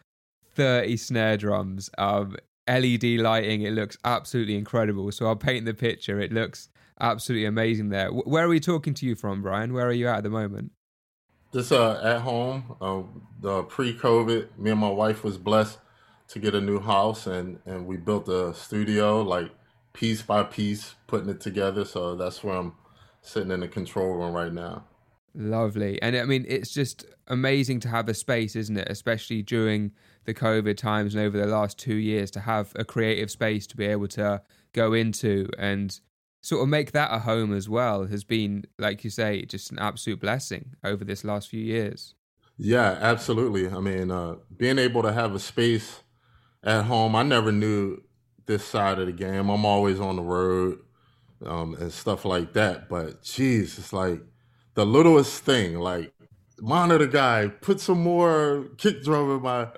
[0.54, 1.90] thirty snare drums.
[1.96, 2.36] Um,
[2.68, 3.62] LED lighting.
[3.62, 5.10] It looks absolutely incredible.
[5.12, 6.20] So I'll paint the picture.
[6.20, 6.68] It looks
[7.00, 8.08] absolutely amazing there.
[8.10, 9.72] Where are we talking to you from, Brian?
[9.72, 10.72] Where are you at at the moment?
[11.52, 12.76] Just uh, at home.
[12.80, 13.02] Uh,
[13.40, 15.78] the pre-COVID, me and my wife was blessed
[16.28, 19.52] to get a new house, and and we built a studio like
[19.96, 21.84] piece by piece, putting it together.
[21.84, 22.74] So that's where I'm
[23.22, 24.84] sitting in the control room right now.
[25.34, 26.00] Lovely.
[26.02, 28.88] And I mean, it's just amazing to have a space, isn't it?
[28.88, 29.92] Especially during
[30.24, 33.76] the COVID times and over the last two years to have a creative space to
[33.76, 36.00] be able to go into and
[36.42, 39.78] sort of make that a home as well has been, like you say, just an
[39.78, 42.14] absolute blessing over this last few years.
[42.58, 43.68] Yeah, absolutely.
[43.68, 46.00] I mean, uh, being able to have a space
[46.62, 48.02] at home, I never knew
[48.46, 49.48] this side of the game.
[49.48, 50.78] I'm always on the road
[51.44, 52.88] um, and stuff like that.
[52.88, 54.20] But geez, it's like
[54.74, 56.12] the littlest thing, like
[56.60, 59.68] monitor guy, put some more kick drum in my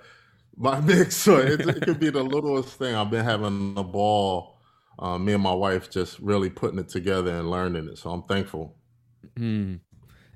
[0.56, 1.16] my mix.
[1.16, 2.94] So it, it could be the littlest thing.
[2.94, 4.56] I've been having a ball.
[4.98, 7.98] Uh, me and my wife just really putting it together and learning it.
[7.98, 8.74] So I'm thankful.
[9.38, 9.78] Mm.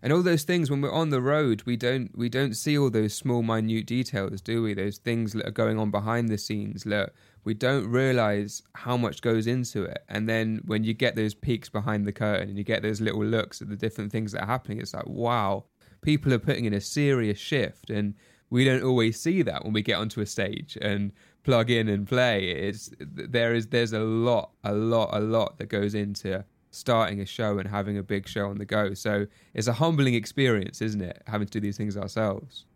[0.03, 2.91] And all those things when we're on the road, we don't we don't see all
[2.91, 4.75] those small, minute details, do we?
[4.75, 6.85] Those things that are going on behind the scenes.
[6.85, 7.13] That
[7.45, 10.05] we don't realize how much goes into it.
[10.09, 13.25] And then when you get those peaks behind the curtain and you get those little
[13.25, 15.65] looks at the different things that are happening, it's like wow,
[16.03, 18.15] people are putting in a serious shift and
[18.51, 22.07] we don't always see that when we get onto a stage and plug in and
[22.07, 22.51] play.
[22.51, 27.27] It's there is there's a lot, a lot, a lot that goes into starting a
[27.27, 28.95] show and having a big show on the go.
[28.95, 31.23] So it's a humbling experience, isn't it?
[31.27, 32.67] Having to do these things ourselves.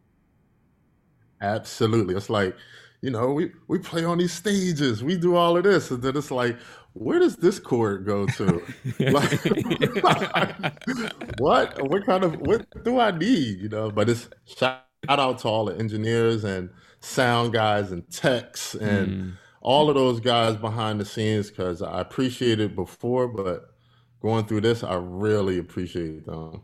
[1.40, 2.14] Absolutely.
[2.14, 2.56] It's like,
[3.00, 6.16] you know, we, we play on these stages, we do all of this, and then
[6.16, 6.56] it's like,
[6.94, 8.62] where does this chord go to?
[8.98, 9.44] like,
[11.38, 11.90] what?
[11.90, 13.60] What kind of what do I need?
[13.60, 18.74] You know, but it's shout out to all the engineers and sound guys and techs
[18.74, 19.32] and mm.
[19.60, 23.74] all of those guys behind the scenes because I appreciate it before, but
[24.22, 26.62] going through this, I really appreciate them.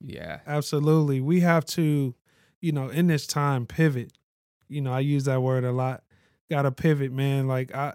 [0.00, 1.20] Yeah, absolutely.
[1.20, 2.14] We have to,
[2.60, 4.12] you know, in this time, pivot.
[4.70, 6.02] You know, I use that word a lot.
[6.50, 7.46] Got to pivot, man.
[7.46, 7.94] Like I,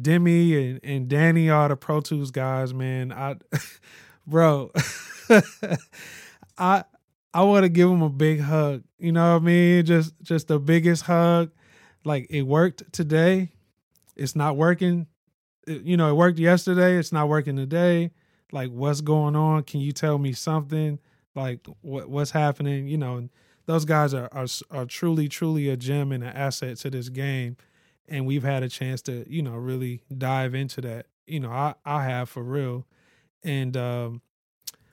[0.00, 3.12] Demi and, and Danny are the Pro Tools guys, man.
[3.12, 3.36] I,
[4.26, 4.70] bro,
[6.58, 6.84] I
[7.32, 8.82] I want to give him a big hug.
[8.98, 9.84] You know what I mean?
[9.84, 11.50] Just just the biggest hug.
[12.04, 13.52] Like it worked today.
[14.16, 15.06] It's not working.
[15.66, 16.96] It, you know, it worked yesterday.
[16.96, 18.10] It's not working today.
[18.52, 19.62] Like what's going on?
[19.64, 20.98] Can you tell me something?
[21.34, 22.88] Like what what's happening?
[22.88, 23.28] You know,
[23.66, 27.56] those guys are are, are truly truly a gem and an asset to this game.
[28.08, 31.06] And we've had a chance to, you know, really dive into that.
[31.26, 32.86] You know, I I have for real.
[33.42, 34.22] And um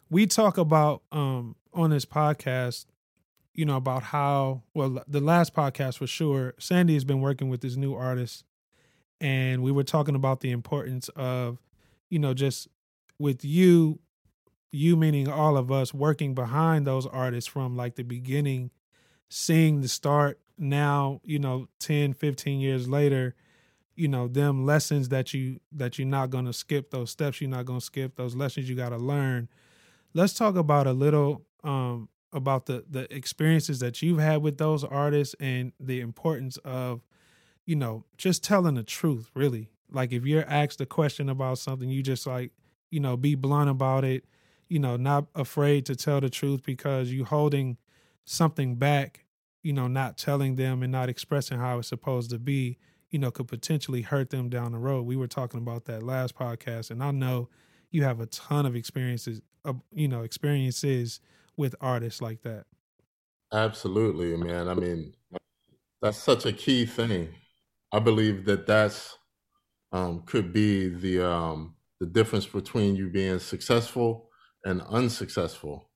[0.10, 2.86] we talk about um on this podcast,
[3.54, 7.62] you know, about how well the last podcast for sure, Sandy has been working with
[7.62, 8.44] this new artist,
[9.20, 11.60] and we were talking about the importance of,
[12.10, 12.68] you know, just
[13.20, 14.00] with you,
[14.72, 18.72] you meaning all of us working behind those artists from like the beginning,
[19.30, 23.36] seeing the start now, you know, 10, 15 years later,
[23.96, 27.66] you know, them lessons that you that you're not gonna skip, those steps you're not
[27.66, 29.50] gonna skip, those lessons you gotta learn.
[30.14, 34.84] Let's talk about a little um, about the the experiences that you've had with those
[34.84, 37.02] artists and the importance of,
[37.66, 39.32] you know, just telling the truth.
[39.36, 42.52] Really, like if you're asked a question about something, you just like,
[42.92, 44.26] you know, be blunt about it.
[44.70, 47.78] You know, not afraid to tell the truth because you holding
[48.26, 49.26] something back.
[49.64, 52.78] You know, not telling them and not expressing how it's supposed to be.
[53.10, 55.06] You know, could potentially hurt them down the road.
[55.06, 57.50] We were talking about that last podcast, and I know
[57.92, 59.42] you have a ton of experiences.
[59.66, 61.20] Of, you know, experiences
[61.58, 62.66] with artists like that.
[63.52, 64.70] Absolutely, man.
[64.70, 65.14] I mean,
[66.02, 67.30] that's such a key thing.
[67.92, 69.18] I believe that that's
[69.92, 74.27] um, could be the um, the difference between you being successful
[74.68, 75.90] and unsuccessful.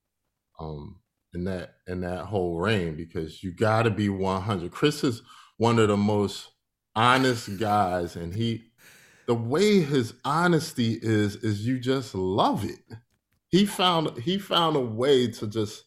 [0.60, 1.02] Um,
[1.34, 4.72] in that in that whole reign because you got to be 100.
[4.72, 5.22] Chris is
[5.58, 6.50] one of the most
[6.96, 8.64] honest guys, and he
[9.28, 12.80] the way his honesty is is you just love it.
[13.50, 15.86] He found he found a way to just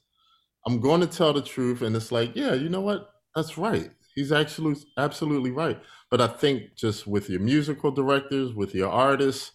[0.67, 3.11] I'm going to tell the truth, and it's like yeah, you know what?
[3.37, 3.91] That's right.
[4.15, 5.79] He's actually absolutely right.
[6.11, 9.51] But I think just with your musical directors, with your artists,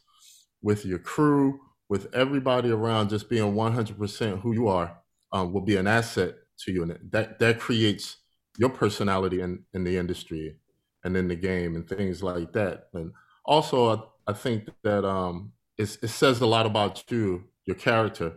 [0.61, 4.97] with your crew, with everybody around, just being 100% who you are
[5.31, 8.17] um, will be an asset to you, and that that creates
[8.57, 10.57] your personality in in the industry
[11.03, 12.89] and in the game and things like that.
[12.93, 13.13] And
[13.45, 18.33] also, I, I think that um, it says a lot about you, your character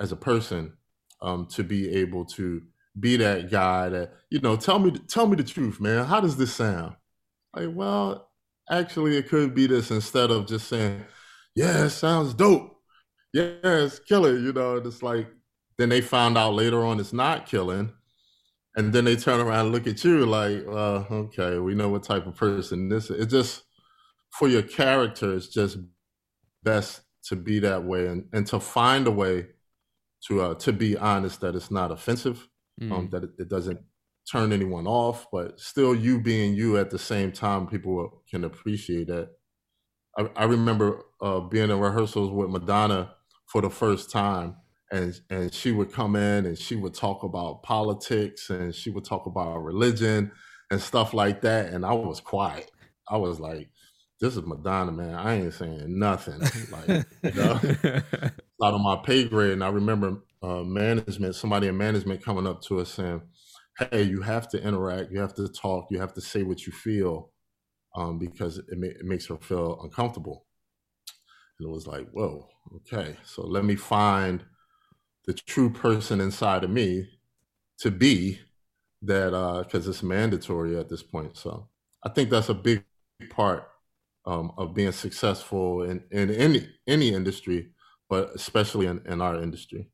[0.00, 0.72] as a person,
[1.20, 2.62] um, to be able to
[2.98, 4.56] be that guy that you know.
[4.56, 6.04] Tell me, tell me the truth, man.
[6.06, 6.96] How does this sound?
[7.54, 8.30] Like, well,
[8.70, 11.04] actually, it could be this instead of just saying,
[11.54, 12.71] "Yeah, it sounds dope."
[13.32, 14.36] Yeah, it's killer.
[14.36, 15.28] You know, it's like
[15.78, 17.92] then they found out later on it's not killing.
[18.74, 22.04] And then they turn around and look at you like, uh, okay, we know what
[22.04, 23.20] type of person this is.
[23.20, 23.64] It just
[24.30, 25.78] for your character, it's just
[26.62, 29.48] best to be that way and, and to find a way
[30.28, 32.48] to uh, to be honest that it's not offensive,
[32.80, 32.92] um, mm.
[32.92, 33.80] um, that it, it, doesn't
[34.30, 39.08] turn anyone off, but still you being you at the same time, people can appreciate
[39.08, 39.30] that.
[40.16, 43.14] I, I remember uh, being in rehearsals with Madonna
[43.46, 44.56] for the first time,
[44.92, 49.04] and and she would come in and she would talk about politics and she would
[49.04, 50.30] talk about religion
[50.70, 51.72] and stuff like that.
[51.72, 52.70] And i was quiet.
[53.08, 53.70] I was like
[54.20, 55.14] this is madonna man.
[55.14, 56.40] I ain't saying nothing.
[56.70, 57.60] Like you know?
[58.62, 59.52] Out of my pay grade.
[59.52, 63.22] And i remember uh, management somebody in management coming up to us saying
[63.90, 65.10] hey you have to interact.
[65.10, 65.86] You have to talk.
[65.90, 67.30] You have to say what you feel
[67.96, 70.44] um, because it, ma- it makes her feel uncomfortable
[71.62, 74.44] and it was like whoa okay so let me find
[75.26, 77.08] the true person inside of me
[77.78, 78.38] to be
[79.02, 81.36] that uh because it's mandatory at this point.
[81.36, 81.68] So
[82.04, 82.84] i think that's a big
[83.30, 83.68] part
[84.24, 87.68] um, of being successful in, in any any industry
[88.08, 89.88] but especially in, in our industry.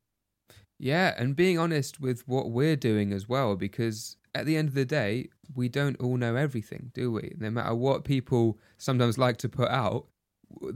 [0.79, 4.73] Yeah and being honest with what we're doing as well because at the end of
[4.73, 7.33] the day we don't all know everything do we?
[7.37, 10.07] No matter what people sometimes like to put out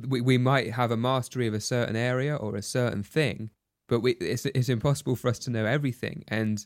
[0.08, 3.50] we, we might have a mastery of a certain area or a certain thing
[3.88, 6.24] but we, it's it's impossible for us to know everything.
[6.28, 6.66] And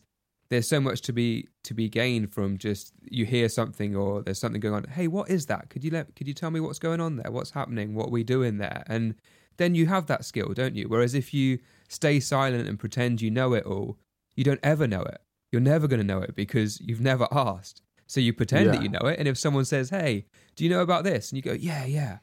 [0.49, 4.39] there's so much to be to be gained from just you hear something or there's
[4.39, 5.69] something going on hey what is that?
[5.69, 7.31] Could you let could you tell me what's going on there?
[7.31, 7.95] What's happening?
[7.95, 8.83] What are we doing there?
[8.87, 9.15] And
[9.57, 10.87] then you have that skill don't you?
[10.87, 13.97] Whereas if you stay silent and pretend you know it all
[14.35, 15.19] you don't ever know it.
[15.51, 17.81] You're never going to know it because you've never asked.
[18.05, 18.71] So you pretend yeah.
[18.73, 21.31] that you know it and if someone says hey do you know about this?
[21.31, 22.19] and you go yeah yeah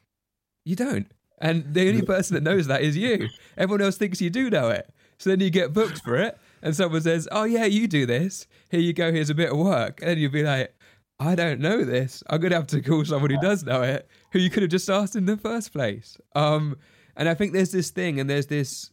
[0.64, 3.28] you don't and the only person that knows that is you.
[3.58, 4.88] Everyone else thinks you do know it.
[5.18, 8.46] So then you get booked for it, and someone says, "Oh yeah, you do this.
[8.70, 9.12] Here you go.
[9.12, 10.74] Here's a bit of work." And then you'll be like,
[11.20, 12.22] "I don't know this.
[12.28, 14.88] I'm gonna have to call someone who does know it, who you could have just
[14.90, 16.78] asked in the first place." Um,
[17.16, 18.90] and I think there's this thing, and there's this,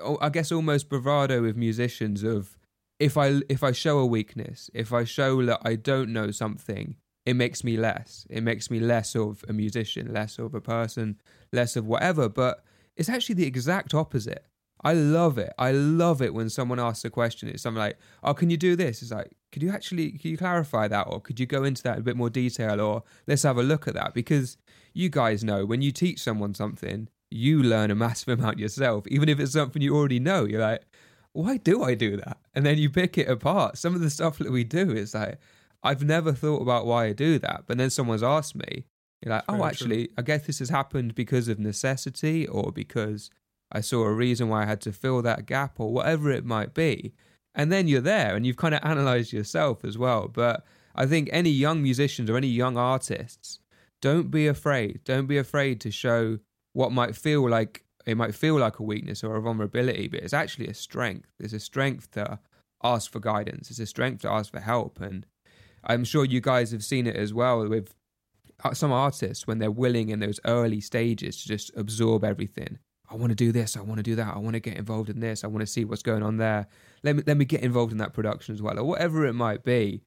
[0.00, 2.58] oh, I guess, almost bravado with musicians of
[2.98, 6.96] if I if I show a weakness, if I show that I don't know something,
[7.26, 8.26] it makes me less.
[8.28, 11.20] It makes me less of a musician, less of a person,
[11.52, 12.28] less of whatever.
[12.28, 12.64] But
[12.96, 14.46] it's actually the exact opposite.
[14.82, 15.52] I love it.
[15.58, 17.48] I love it when someone asks a question.
[17.48, 20.36] It's something like, "Oh, can you do this?" It's like, "Could you actually can you
[20.36, 23.44] clarify that, or could you go into that in a bit more detail, or let's
[23.44, 24.58] have a look at that?" Because
[24.92, 29.30] you guys know when you teach someone something, you learn a massive amount yourself, even
[29.30, 30.44] if it's something you already know.
[30.44, 30.82] You're like,
[31.32, 33.78] "Why do I do that?" And then you pick it apart.
[33.78, 35.38] Some of the stuff that we do is like,
[35.84, 37.64] I've never thought about why I do that.
[37.66, 38.86] But then someone's asked me,
[39.22, 40.14] you're like, oh, actually, true.
[40.18, 43.30] I guess this has happened because of necessity or because
[43.70, 46.74] I saw a reason why I had to fill that gap or whatever it might
[46.74, 47.12] be.
[47.54, 50.28] And then you're there and you've kind of analyzed yourself as well.
[50.28, 53.60] But I think any young musicians or any young artists,
[54.02, 55.00] don't be afraid.
[55.04, 56.38] Don't be afraid to show
[56.72, 60.34] what might feel like it might feel like a weakness or a vulnerability, but it's
[60.34, 61.30] actually a strength.
[61.40, 62.38] It's a strength to
[62.82, 63.70] ask for guidance.
[63.70, 65.00] It's a strength to ask for help.
[65.00, 65.24] And
[65.86, 67.94] I'm sure you guys have seen it as well with
[68.62, 72.78] uh, some artists when they're willing in those early stages to just absorb everything.
[73.10, 73.76] I want to do this.
[73.76, 74.34] I want to do that.
[74.34, 75.44] I want to get involved in this.
[75.44, 76.66] I want to see what's going on there.
[77.02, 79.62] Let me let me get involved in that production as well, or whatever it might
[79.62, 80.02] be.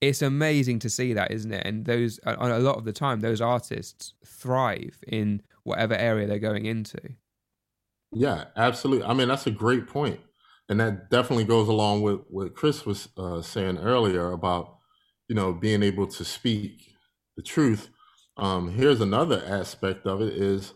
[0.00, 1.64] It's amazing to see that, isn't it?
[1.64, 6.66] And those, a lot of the time, those artists thrive in whatever area they're going
[6.66, 6.98] into.
[8.10, 9.06] Yeah, absolutely.
[9.06, 10.20] I mean, that's a great point,
[10.68, 14.78] and that definitely goes along with what Chris was uh, saying earlier about
[15.32, 16.94] you know, being able to speak
[17.38, 17.88] the truth.
[18.36, 20.74] Um, here's another aspect of it is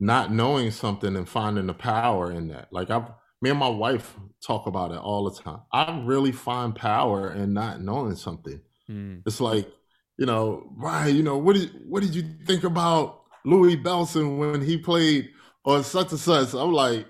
[0.00, 2.72] not knowing something and finding the power in that.
[2.72, 3.04] Like I've
[3.42, 5.60] me and my wife talk about it all the time.
[5.74, 8.62] I really find power in not knowing something.
[8.88, 9.24] Mm.
[9.26, 9.70] It's like,
[10.16, 14.62] you know, Brian, you know, what did what did you think about Louie Bellson when
[14.62, 15.28] he played
[15.66, 16.54] on such and such?
[16.54, 17.04] I'm like,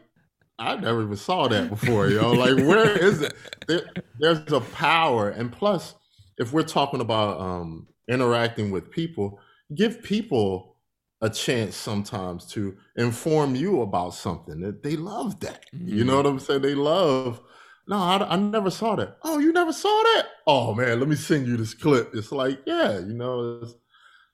[0.59, 2.33] I never even saw that before, yo.
[2.33, 3.35] Like, where is it?
[3.69, 3.83] There,
[4.19, 5.95] there's a power, and plus,
[6.43, 9.41] if we're talking about um, interacting with people,
[9.75, 10.77] give people
[11.23, 15.67] a chance sometimes to inform you about something that they love that.
[15.75, 15.97] Mm-hmm.
[15.97, 16.63] You know what I'm saying?
[16.63, 17.41] They love.
[17.87, 19.19] No, I, I, never saw that.
[19.23, 20.27] Oh, you never saw that?
[20.47, 22.11] Oh man, let me send you this clip.
[22.15, 23.65] It's like, yeah, you know,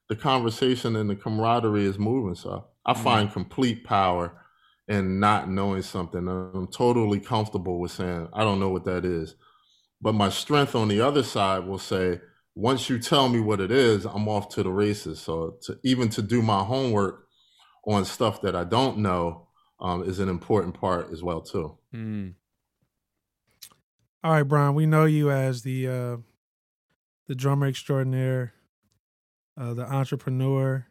[0.08, 2.34] the conversation and the camaraderie is moving.
[2.34, 3.04] So I mm-hmm.
[3.04, 4.32] find complete power
[4.88, 6.26] in not knowing something.
[6.26, 9.34] I'm totally comfortable with saying I don't know what that is.
[10.00, 12.20] But my strength on the other side will say,
[12.54, 15.20] once you tell me what it is, I'm off to the races.
[15.20, 17.26] So to even to do my homework
[17.86, 19.48] on stuff that I don't know
[19.80, 21.78] um, is an important part as well too.
[21.94, 22.34] Mm.
[24.24, 26.16] All right, Brian, we know you as the uh,
[27.28, 28.54] the drummer extraordinaire,
[29.56, 30.86] uh, the entrepreneur,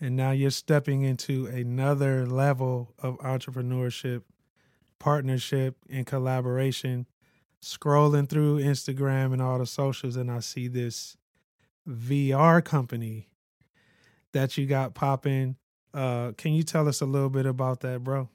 [0.00, 4.22] and now you're stepping into another level of entrepreneurship,
[4.98, 7.06] partnership, and collaboration
[7.62, 11.16] scrolling through Instagram and all the socials, and I see this
[11.88, 13.28] VR company
[14.32, 15.56] that you got popping.
[15.92, 18.28] Uh, can you tell us a little bit about that, bro?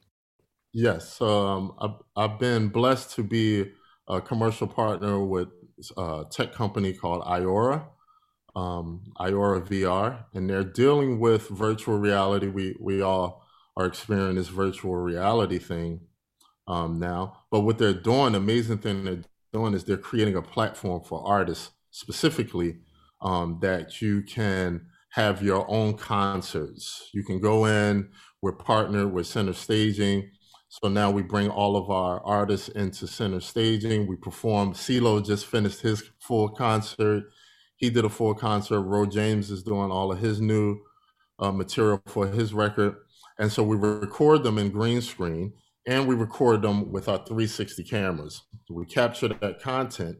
[0.74, 3.72] Yes, um, I've, I've been blessed to be
[4.08, 5.48] a commercial partner with
[5.98, 7.86] a tech company called Iora,
[8.56, 12.48] um, Iora VR, and they're dealing with virtual reality.
[12.48, 13.46] We we all
[13.78, 16.02] are experiencing this virtual reality thing
[16.68, 17.44] um, now.
[17.52, 21.72] But what they're doing, amazing thing they're doing is they're creating a platform for artists
[21.92, 22.78] specifically
[23.22, 27.10] um, that you can have your own concerts.
[27.14, 28.10] You can go in,
[28.42, 30.30] we're partnered with Center Staging.
[30.68, 34.08] So now we bring all of our artists into Center Staging.
[34.08, 34.74] We perform.
[34.74, 37.24] CeeLo just finished his full concert.
[37.78, 38.82] He did a full concert.
[38.82, 40.80] Ro James is doing all of his new
[41.40, 42.96] uh, material for his record.
[43.40, 45.54] And so we record them in green screen
[45.88, 48.42] and we record them with our 360 cameras.
[48.70, 50.18] We capture that content,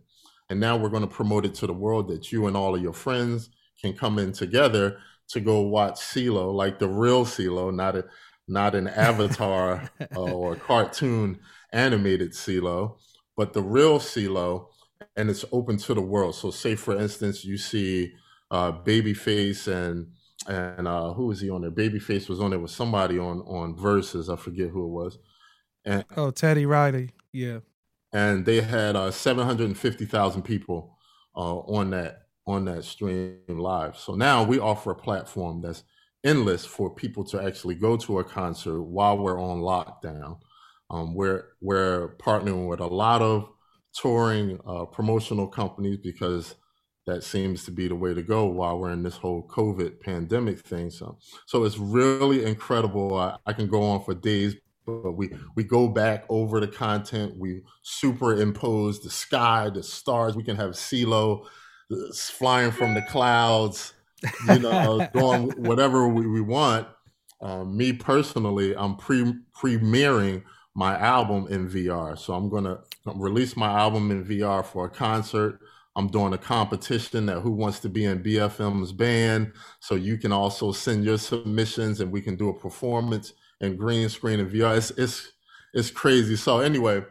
[0.50, 2.82] and now we're going to promote it to the world that you and all of
[2.82, 3.50] your friends
[3.82, 5.00] can come in together
[5.30, 8.06] to go watch CeeLo, like the real CeeLo, not a
[8.48, 11.40] not an avatar uh, or cartoon
[11.74, 12.98] animated CeeLo,
[13.36, 14.68] but the real CeeLo,
[15.16, 16.36] and it's open to the world.
[16.36, 18.14] So, say for instance, you see
[18.52, 20.12] uh, Babyface and
[20.48, 21.72] and uh, who was he on there?
[21.72, 24.32] Babyface was on there with somebody on on Verzuz.
[24.32, 25.18] I forget who it was
[25.86, 27.60] and, oh, Teddy Riley, yeah.
[28.14, 30.98] And they had uh, seven hundred and fifty thousand people
[31.36, 33.98] uh, on that on that stream live.
[33.98, 35.84] So now we offer a platform that's
[36.24, 40.40] endless for people to actually go to a concert while we're on lockdown.
[40.90, 43.50] Um, we're we're partnering with a lot of
[43.94, 46.56] touring uh, promotional companies because
[47.08, 50.60] that seems to be the way to go while we're in this whole COVID pandemic
[50.60, 50.90] thing.
[50.90, 53.16] So, so it's really incredible.
[53.16, 54.56] I, I can go on for days,
[54.86, 57.38] but we we go back over the content.
[57.38, 60.36] We superimpose the sky the stars.
[60.36, 61.46] We can have CeeLo
[62.14, 63.94] flying from the clouds
[64.48, 66.88] you know doing whatever we, we want.
[67.42, 72.80] Um, me personally i'm pre premiering my album in vr so i'm gonna
[73.14, 75.60] release my album in vr for a concert.
[75.98, 79.54] I'm doing a competition that who wants to be in bfm's band.
[79.80, 84.10] So you can also send your submissions and we can do a performance and green
[84.10, 84.78] screen and VR.
[84.78, 85.32] It's it's
[85.74, 86.36] it's crazy.
[86.36, 87.04] So anyway,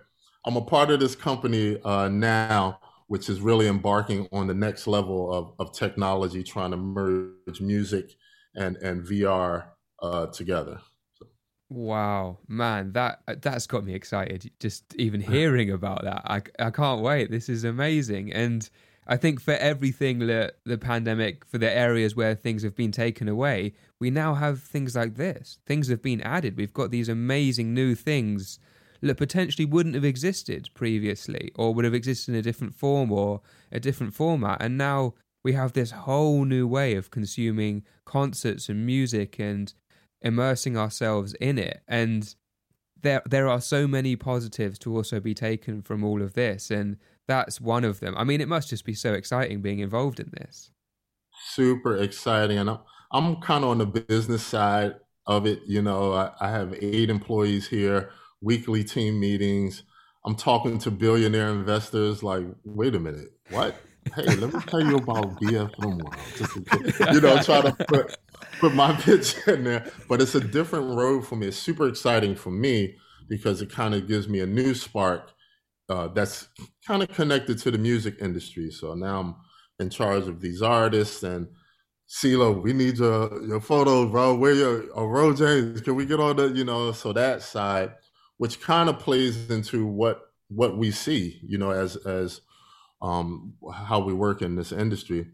[0.47, 4.87] I'm a part of this company uh, now, which is really embarking on the next
[4.87, 8.15] level of, of technology, trying to merge music
[8.55, 9.67] and and VR
[10.03, 10.81] uh, together.
[11.71, 14.51] Wow, man, that that's got me excited.
[14.61, 17.31] Just even hearing about that, I I can't wait.
[17.31, 18.69] This is amazing, and
[19.07, 23.29] I think for everything that the pandemic, for the areas where things have been taken
[23.29, 25.59] away, we now have things like this.
[25.67, 26.57] Things have been added.
[26.57, 28.59] We've got these amazing new things
[29.03, 33.43] that potentially wouldn't have existed previously or would have existed in a different form or
[33.71, 34.63] a different format.
[34.63, 39.75] And now we have this whole new way of consuming concerts and music and
[40.23, 41.83] immersing ourselves in it.
[41.87, 42.35] And
[43.03, 46.71] there there are so many positives to also be taken from all of this.
[46.71, 46.97] And
[47.27, 48.15] that's one of them.
[48.17, 50.71] I mean, it must just be so exciting being involved in this.
[51.47, 52.59] Super exciting.
[52.59, 52.79] And I'm,
[53.13, 54.95] I'm kind of on the business side
[55.27, 55.61] of it.
[55.67, 58.11] You know, I, I have eight employees here,
[58.41, 59.83] weekly team meetings.
[60.25, 63.77] I'm talking to billionaire investors like, wait a minute, what?
[64.15, 66.17] Hey, let me tell you about BFM World.
[66.37, 66.57] Just,
[67.15, 68.17] you know, try to put,
[68.61, 69.91] put my pitch in there.
[70.09, 71.47] But it's a different road for me.
[71.47, 72.97] It's super exciting for me
[73.29, 75.33] because it kind of gives me a new spark
[75.89, 76.49] uh, that's
[76.87, 78.71] kind of connected to the music industry.
[78.71, 79.35] So now I'm
[79.79, 81.49] in charge of these artists and
[82.09, 84.35] CeeLo, we need your your photos, bro.
[84.35, 85.81] Where your oh, Ro James?
[85.81, 86.93] Can we get on the you know?
[86.93, 87.93] So that side,
[88.37, 92.43] which kind of plays into what what we see, you know, as as
[93.01, 95.27] um, how we work in this industry.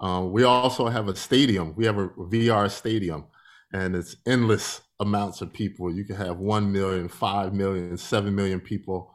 [0.00, 1.74] Um, we also have a stadium.
[1.76, 3.26] We have a VR stadium,
[3.72, 5.92] and it's endless amounts of people.
[5.92, 9.13] You can have 1 million, 5 million, 7 million people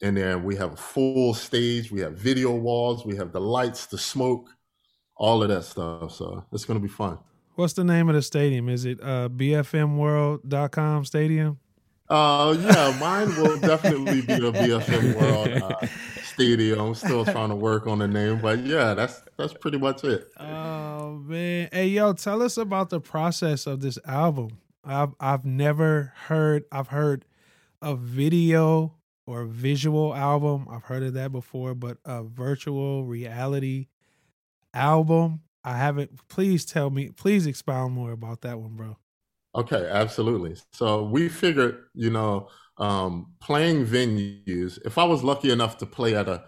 [0.00, 1.90] in then We have a full stage.
[1.90, 3.04] We have video walls.
[3.04, 4.48] We have the lights, the smoke,
[5.16, 6.12] all of that stuff.
[6.12, 7.18] So it's going to be fun.
[7.54, 8.68] What's the name of the stadium?
[8.68, 11.58] Is it uh, BFMWorld.com stadium?
[12.08, 15.86] Uh, yeah, mine will definitely be the BFM World uh,
[16.24, 16.80] Stadium.
[16.80, 20.26] I'm still trying to work on the name, but yeah, that's that's pretty much it.
[20.36, 24.58] Oh man, hey yo, tell us about the process of this album.
[24.84, 26.64] I've I've never heard.
[26.72, 27.26] I've heard
[27.80, 28.96] a video
[29.30, 30.66] or visual album.
[30.70, 33.86] I've heard of that before, but a virtual reality
[34.74, 35.42] album.
[35.62, 36.10] I haven't.
[36.28, 37.10] Please tell me.
[37.10, 38.96] Please expound more about that one, bro.
[39.54, 40.56] Okay, absolutely.
[40.72, 44.78] So we figured, you know, um, playing venues.
[44.84, 46.44] If I was lucky enough to play at a,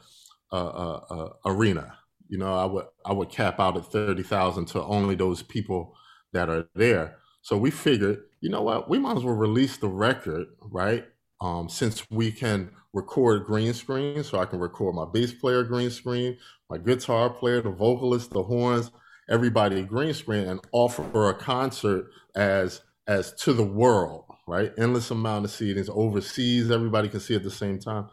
[0.50, 4.66] a, a, a arena, you know, I would I would cap out at thirty thousand
[4.66, 5.94] to only those people
[6.32, 7.18] that are there.
[7.42, 11.04] So we figured, you know what, we might as well release the record, right?
[11.42, 15.90] Um, since we can record green screen, so I can record my bass player green
[15.90, 16.38] screen,
[16.70, 18.92] my guitar player, the vocalist, the horns,
[19.28, 24.72] everybody green screen, and offer a concert as as to the world, right?
[24.78, 28.06] Endless amount of seatings overseas, everybody can see at the same time,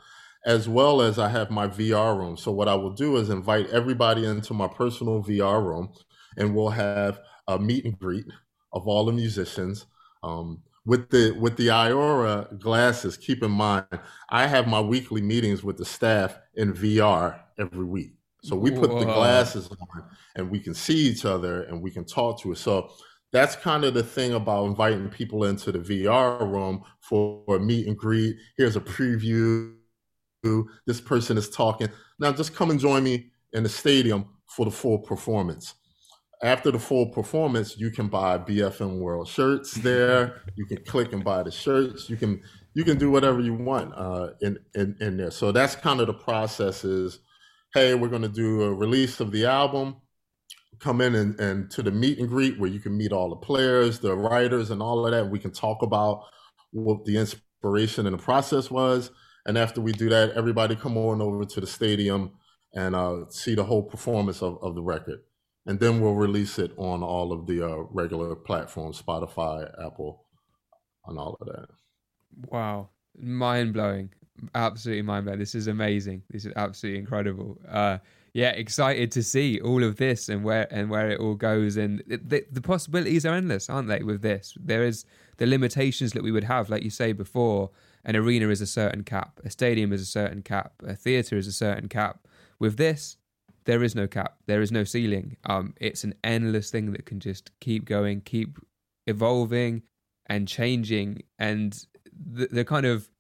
[0.48, 2.36] as well as I have my VR room.
[2.36, 5.94] So what I will do is invite everybody into my personal VR room,
[6.36, 8.26] and we'll have a meet and greet
[8.74, 9.86] of all the musicians.
[10.24, 13.86] Um, with the with the Iora glasses, keep in mind,
[14.30, 18.14] I have my weekly meetings with the staff in VR every week.
[18.42, 19.00] So we put Whoa.
[19.00, 20.04] the glasses on
[20.36, 22.58] and we can see each other and we can talk to it.
[22.58, 22.92] So
[23.32, 27.88] that's kind of the thing about inviting people into the VR room for a meet
[27.88, 28.38] and greet.
[28.58, 29.76] Here's a preview.
[30.88, 31.90] This person is talking.
[32.18, 35.76] Now just come and join me in the stadium for the full performance.
[36.42, 40.42] After the full performance, you can buy BFM World shirts there.
[40.56, 42.10] You can click and buy the shirts.
[42.10, 42.42] You can
[42.74, 45.32] you can do whatever you want uh, in, in in there.
[45.32, 46.84] So that's kind of the process.
[46.84, 47.20] Is
[47.74, 49.96] hey, we're going to do a release of the album
[50.80, 53.36] come in and, and to the meet and greet where you can meet all the
[53.36, 55.30] players, the writers, and all of that.
[55.30, 56.24] We can talk about
[56.72, 59.12] what the inspiration and the process was.
[59.46, 62.32] And after we do that, everybody come on over to the stadium
[62.74, 65.20] and uh, see the whole performance of, of the record.
[65.70, 70.26] And then we'll release it on all of the uh, regular platforms, Spotify, Apple,
[71.06, 71.68] and all of that.
[72.48, 72.90] Wow.
[73.16, 74.10] Mind blowing.
[74.56, 75.38] Absolutely mind blowing.
[75.38, 76.24] This is amazing.
[76.32, 77.60] This is absolutely incredible.
[77.70, 78.00] Uh,
[78.34, 81.78] yeah, excited to see all of this and where and where it all goes.
[81.78, 84.02] And the, the possibilities are endless, aren't they?
[84.02, 85.06] With this, there is
[85.38, 87.70] the limitations that we would have, like you say before.
[88.06, 91.46] An arena is a certain cap, a stadium is a certain cap, a theater is
[91.46, 92.28] a certain cap.
[92.58, 93.18] With this,
[93.70, 95.38] there is no cap, there is no ceiling.
[95.46, 98.58] Um, it's an endless thing that can just keep going, keep
[99.06, 99.84] evolving
[100.26, 103.12] and changing, and the, the kind of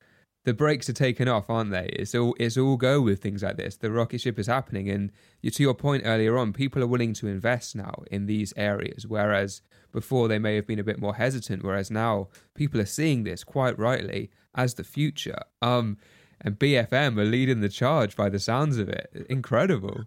[0.46, 1.92] the brakes are taken off, aren't they?
[1.94, 3.78] It's all it's all go with things like this.
[3.78, 5.12] The rocket ship is happening, and
[5.44, 9.62] to your point earlier on, people are willing to invest now in these areas, whereas
[9.92, 11.64] before they may have been a bit more hesitant.
[11.64, 15.42] Whereas now people are seeing this quite rightly as the future.
[15.62, 15.98] Um,
[16.42, 19.28] and BFM are leading the charge by the sounds of it.
[19.30, 20.06] Incredible.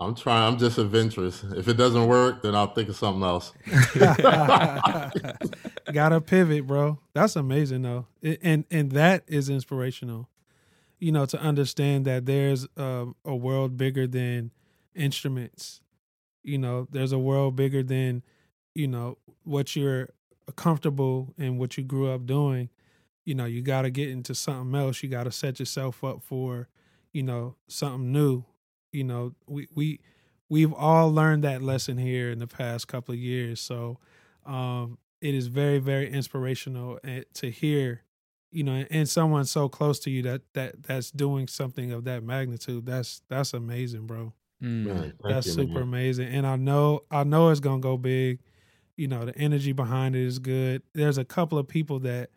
[0.00, 0.52] I'm trying.
[0.52, 1.42] I'm just adventurous.
[1.42, 3.52] If it doesn't work, then I'll think of something else.
[5.92, 7.00] Gotta pivot, bro.
[7.14, 10.28] That's amazing, though, and and that is inspirational.
[11.00, 14.52] You know, to understand that there's a, a world bigger than
[14.94, 15.80] instruments.
[16.44, 18.22] You know, there's a world bigger than
[18.76, 20.10] you know what you're
[20.54, 22.68] comfortable and what you grew up doing.
[23.24, 25.02] You know, you got to get into something else.
[25.02, 26.68] You got to set yourself up for,
[27.12, 28.44] you know, something new
[28.92, 30.00] you know, we we
[30.48, 33.60] we've all learned that lesson here in the past couple of years.
[33.60, 33.98] So
[34.46, 38.02] um, it is very very inspirational eh, to hear,
[38.50, 42.22] you know, and someone so close to you that that that's doing something of that
[42.22, 42.86] magnitude.
[42.86, 44.32] That's that's amazing, bro.
[44.62, 45.12] Mm.
[45.22, 45.82] that's you, super man.
[45.82, 48.40] amazing, and I know I know it's gonna go big.
[48.96, 50.82] You know, the energy behind it is good.
[50.92, 52.30] There's a couple of people that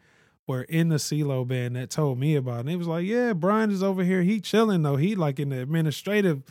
[0.51, 2.59] were in the CeeLo band that told me about it.
[2.61, 4.21] And it was like, yeah, Brian is over here.
[4.21, 4.97] He chilling though.
[4.97, 6.43] He like in the administrative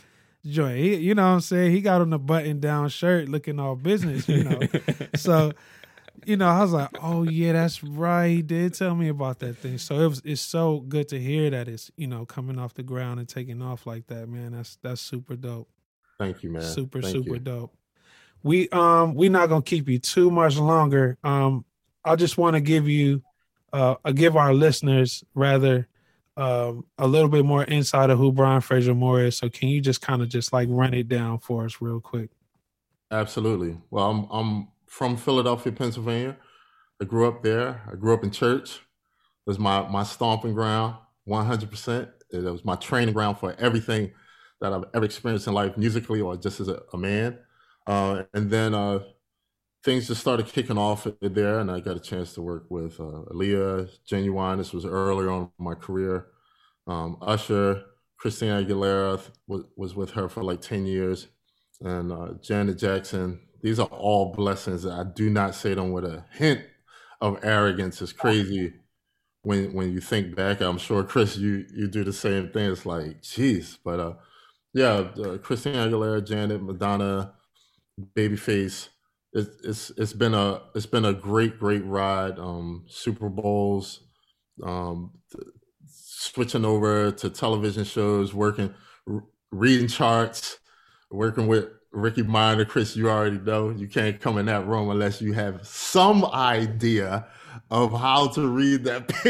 [0.45, 0.77] joint.
[0.77, 1.71] He, you know what I'm saying?
[1.71, 4.59] He got on the button down shirt looking all business, you know.
[5.15, 5.53] so
[6.25, 8.27] you know, I was like, oh yeah, that's right.
[8.27, 9.77] He did tell me about that thing.
[9.77, 12.83] So it was it's so good to hear that it's, you know, coming off the
[12.83, 14.51] ground and taking off like that, man.
[14.51, 15.69] That's that's super dope.
[16.19, 16.61] Thank you, man.
[16.61, 17.39] Super, Thank super you.
[17.39, 17.73] dope.
[18.43, 21.17] We um we not gonna keep you too much longer.
[21.23, 21.65] Um
[22.03, 23.21] I just want to give you
[23.73, 25.87] uh give our listeners rather
[26.37, 29.37] um a little bit more insight of who Brian Frasier Moore is.
[29.37, 32.29] So can you just kind of just like run it down for us real quick?
[33.11, 33.77] Absolutely.
[33.89, 36.37] Well, I'm I'm from Philadelphia, Pennsylvania.
[37.01, 37.81] I grew up there.
[37.91, 38.75] I grew up in church.
[38.75, 40.95] It was my my stomping ground,
[41.27, 42.09] 100%.
[42.31, 44.11] It was my training ground for everything
[44.61, 47.39] that I've ever experienced in life, musically or just as a, a man.
[47.87, 48.99] Uh, and then uh,
[49.83, 53.25] things just started kicking off there, and I got a chance to work with uh,
[53.33, 54.57] Aaliyah, Ginuwine.
[54.57, 56.27] This was earlier on my career.
[56.87, 57.83] Um, Usher,
[58.17, 61.27] Christina Aguilera was, was with her for like 10 years,
[61.81, 63.39] and uh, Janet Jackson.
[63.61, 64.85] These are all blessings.
[64.85, 66.61] I do not say them with a hint
[67.19, 68.01] of arrogance.
[68.01, 68.73] It's crazy
[69.43, 70.61] when when you think back.
[70.61, 72.71] I'm sure Chris, you you do the same thing.
[72.71, 74.13] It's like, geez, but uh,
[74.73, 77.33] yeah, uh, Christina Aguilera, Janet, Madonna,
[78.15, 78.89] Babyface.
[79.33, 82.37] It's it's it's been a it's been a great great ride.
[82.37, 84.01] Um, Super Bowls,
[84.63, 85.11] um,
[85.87, 88.73] switching over to television shows, working,
[89.51, 90.59] reading charts,
[91.09, 92.95] working with Ricky Minor, Chris.
[92.95, 97.27] You already know you can't come in that room unless you have some idea
[97.69, 99.07] of how to read that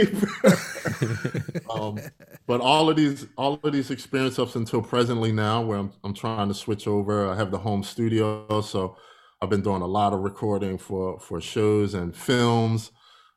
[1.53, 1.61] paper.
[1.69, 1.99] um,
[2.47, 6.13] but all of these, all of these experiences up until presently now, where I'm, I'm
[6.13, 7.29] trying to switch over.
[7.29, 8.97] I have the home studio, so
[9.41, 12.91] I've been doing a lot of recording for for shows and films.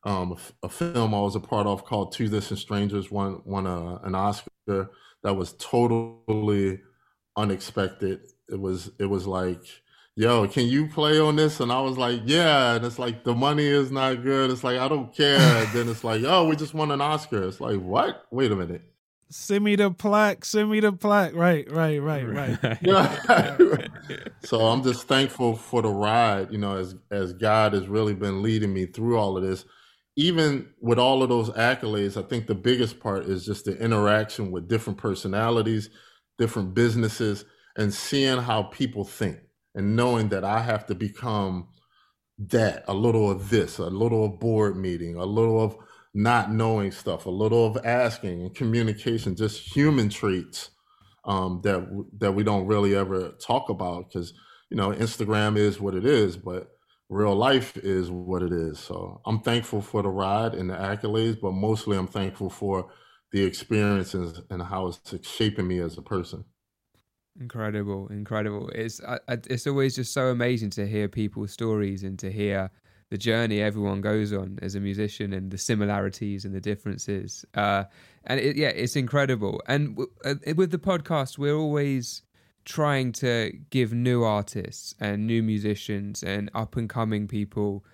[0.05, 0.33] Um,
[0.63, 3.97] a, a film I was a part of called Two Distant Strangers won won a,
[4.05, 4.91] an Oscar.
[5.23, 6.81] That was totally
[7.37, 8.21] unexpected.
[8.49, 9.65] It was it was like
[10.17, 11.61] yo, can you play on this?
[11.61, 12.75] And I was like, yeah.
[12.75, 14.51] And it's like, the money is not good.
[14.51, 15.39] It's like, I don't care.
[15.39, 17.43] And then it's like, oh, we just won an Oscar.
[17.49, 18.25] It's like, what?
[18.31, 18.83] Wait a minute.
[19.31, 20.45] Send me the plaque.
[20.45, 21.35] Send me the plaque.
[21.35, 22.79] Right, right, right, right.
[22.83, 23.57] Yeah.
[24.45, 28.43] so I'm just thankful for the ride, you know, as as God has really been
[28.43, 29.65] leading me through all of this.
[30.17, 34.53] Even with all of those accolades, I think the biggest part is just the interaction
[34.53, 35.91] with different personalities,
[36.39, 37.45] different businesses,
[37.77, 39.39] and seeing how people think
[39.75, 41.69] and knowing that I have to become
[42.39, 45.77] that a little of this, a little of board meeting, a little of
[46.15, 50.71] not knowing stuff, a little of asking and communication, just human traits
[51.25, 54.33] um, that that we don't really ever talk about because
[54.71, 56.71] you know Instagram is what it is, but
[57.09, 58.79] real life is what it is.
[58.79, 62.93] So I'm thankful for the ride and the accolades, but mostly I'm thankful for
[63.33, 66.45] the experiences and how it's shaping me as a person.
[67.41, 68.69] Incredible, incredible.
[68.69, 72.71] It's it's always just so amazing to hear people's stories and to hear
[73.15, 77.45] the journey everyone goes on as a musician and the similarities and the differences.
[77.55, 77.85] Uh,
[78.25, 79.63] and it, yeah, it's incredible.
[79.69, 82.23] And w- uh, with the podcast, we're always
[82.65, 87.85] trying to give new artists and new musicians and up and coming people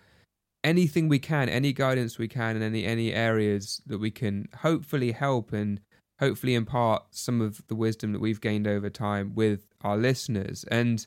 [0.65, 5.13] anything we can, any guidance we can, and any any areas that we can hopefully
[5.13, 5.81] help and
[6.19, 10.65] hopefully impart some of the wisdom that we've gained over time with our listeners.
[10.71, 11.07] And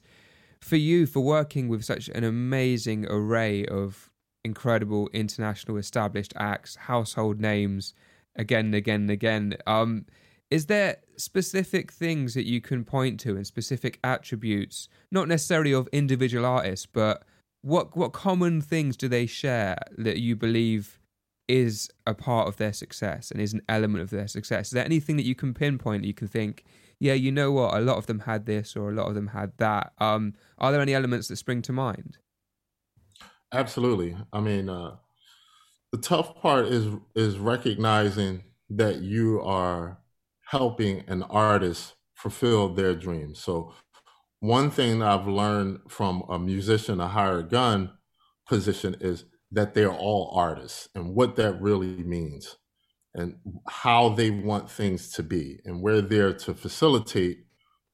[0.64, 4.10] for you, for working with such an amazing array of
[4.44, 7.94] incredible international established acts, household names,
[8.36, 10.06] again and again and again, um,
[10.50, 15.88] is there specific things that you can point to and specific attributes, not necessarily of
[15.92, 17.24] individual artists, but
[17.62, 21.00] what what common things do they share that you believe
[21.48, 24.68] is a part of their success and is an element of their success?
[24.68, 26.64] Is there anything that you can pinpoint that you can think,
[27.04, 29.28] yeah, you know what, a lot of them had this or a lot of them
[29.28, 29.92] had that?
[30.00, 32.18] Um, are there any elements that spring to mind?
[33.52, 34.16] Absolutely.
[34.32, 34.96] I mean, uh,
[35.92, 40.00] the tough part is is recognizing that you are
[40.46, 43.38] helping an artist fulfill their dreams.
[43.40, 43.74] So,
[44.40, 47.92] one thing I've learned from a musician, a hired gun
[48.48, 52.56] position is that they're all artists and what that really means
[53.16, 53.36] and
[53.68, 55.60] how they want things to be.
[55.66, 57.46] And we're there to facilitate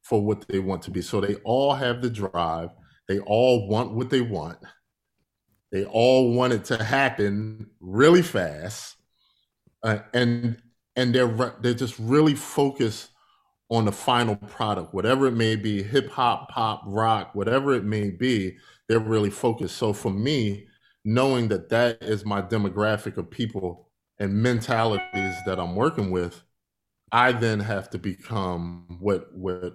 [0.02, 1.02] for what they want to be.
[1.02, 2.70] So they all have the drive,
[3.08, 4.58] they all want what they want.
[5.72, 8.96] They all want it to happen really fast.
[9.84, 10.62] Uh, and
[10.96, 13.12] and they're they're just really focused
[13.70, 18.10] on the final product, whatever it may be, hip hop, pop, rock, whatever it may
[18.10, 18.58] be,
[18.88, 19.78] they're really focused.
[19.78, 20.68] So for me,
[21.06, 23.89] knowing that that is my demographic of people
[24.20, 26.44] and mentalities that I'm working with,
[27.12, 29.74] I then have to become what what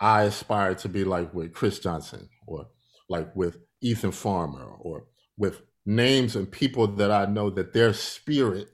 [0.00, 2.66] I aspire to be like with Chris Johnson or
[3.08, 5.04] like with Ethan Farmer or
[5.36, 8.68] with names and people that I know that their spirit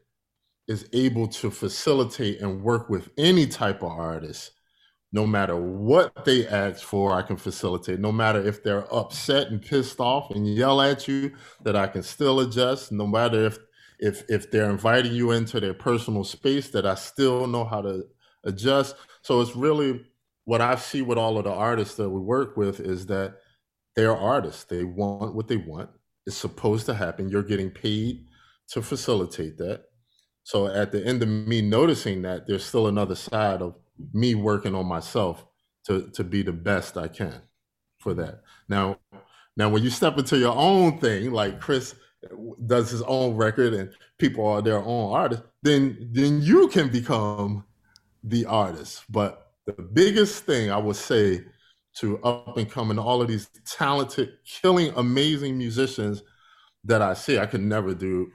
[0.67, 4.53] is able to facilitate and work with any type of artist
[5.13, 7.99] no matter what they ask for, I can facilitate.
[7.99, 12.03] No matter if they're upset and pissed off and yell at you, that I can
[12.03, 12.93] still adjust.
[12.93, 13.59] No matter if
[13.99, 18.05] if if they're inviting you into their personal space, that I still know how to
[18.45, 18.97] adjust.
[19.23, 20.05] So it's really
[20.45, 23.37] what I see with all of the artists that we work with is that
[23.97, 24.65] they're artists.
[24.65, 25.91] They want what they want.
[26.27, 27.29] It's supposed to happen.
[27.29, 28.27] You're getting paid
[28.69, 29.85] to facilitate that.
[30.45, 33.75] So at the end of me noticing that, there's still another side of
[34.13, 35.45] me working on myself
[35.87, 37.43] to to be the best I can
[37.99, 38.43] for that.
[38.69, 38.99] Now,
[39.57, 41.95] now when you step into your own thing, like Chris
[42.67, 47.65] does his own record and people are their own artists, then then you can become
[48.25, 49.05] the artist.
[49.09, 51.45] But the biggest thing I would say
[51.97, 56.23] to up and coming, all of these talented, killing, amazing musicians
[56.85, 58.31] that I see, I could never do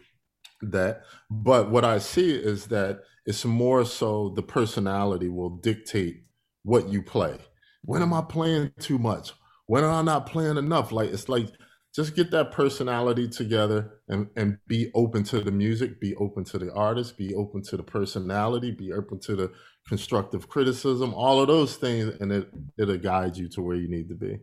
[0.62, 1.04] that.
[1.30, 6.24] But what I see is that it's more so the personality will dictate
[6.64, 7.38] what you play.
[7.84, 8.22] When am mm.
[8.22, 9.34] I playing too much?
[9.68, 10.92] When am I not playing enough?
[10.92, 11.48] Like it's like
[11.94, 16.58] just get that personality together and and be open to the music, be open to
[16.58, 19.52] the artist, be open to the personality, be open to the
[19.88, 24.10] constructive criticism, all of those things, and it it'll guide you to where you need
[24.10, 24.40] to be.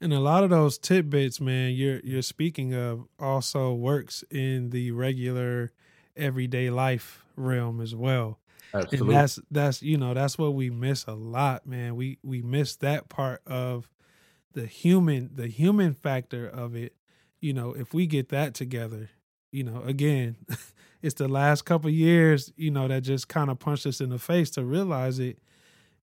[0.00, 4.90] And a lot of those tidbits, man, you're you're speaking of also works in the
[4.90, 5.72] regular
[6.16, 8.40] everyday life realm as well.
[8.74, 9.14] Absolutely.
[9.14, 11.96] And that's that's you know, that's what we miss a lot, man.
[11.96, 13.88] We we miss that part of
[14.52, 16.94] the human the human factor of it.
[17.40, 19.10] You know, if we get that together,
[19.50, 20.36] you know, again,
[21.02, 24.18] it's the last couple years, you know, that just kind of punched us in the
[24.18, 25.38] face to realize it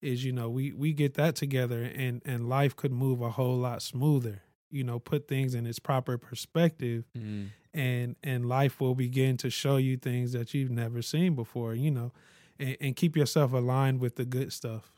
[0.02, 3.58] is, you know, we we get that together and and life could move a whole
[3.58, 4.41] lot smoother.
[4.70, 9.50] You know, put things in its proper perspective mm and and life will begin to
[9.50, 12.12] show you things that you've never seen before you know
[12.60, 14.91] and, and keep yourself aligned with the good stuff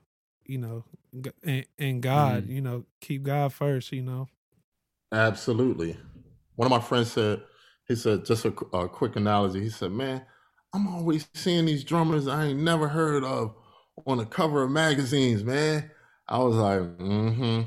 [0.45, 0.83] you know
[1.43, 2.49] and, and god mm.
[2.49, 4.27] you know keep god first you know
[5.11, 5.97] absolutely
[6.55, 7.41] one of my friends said
[7.87, 10.23] he said just a, a quick analogy he said man
[10.73, 13.55] i'm always seeing these drummers i ain't never heard of
[14.05, 15.89] on the cover of magazines man
[16.27, 17.61] i was like mm-hmm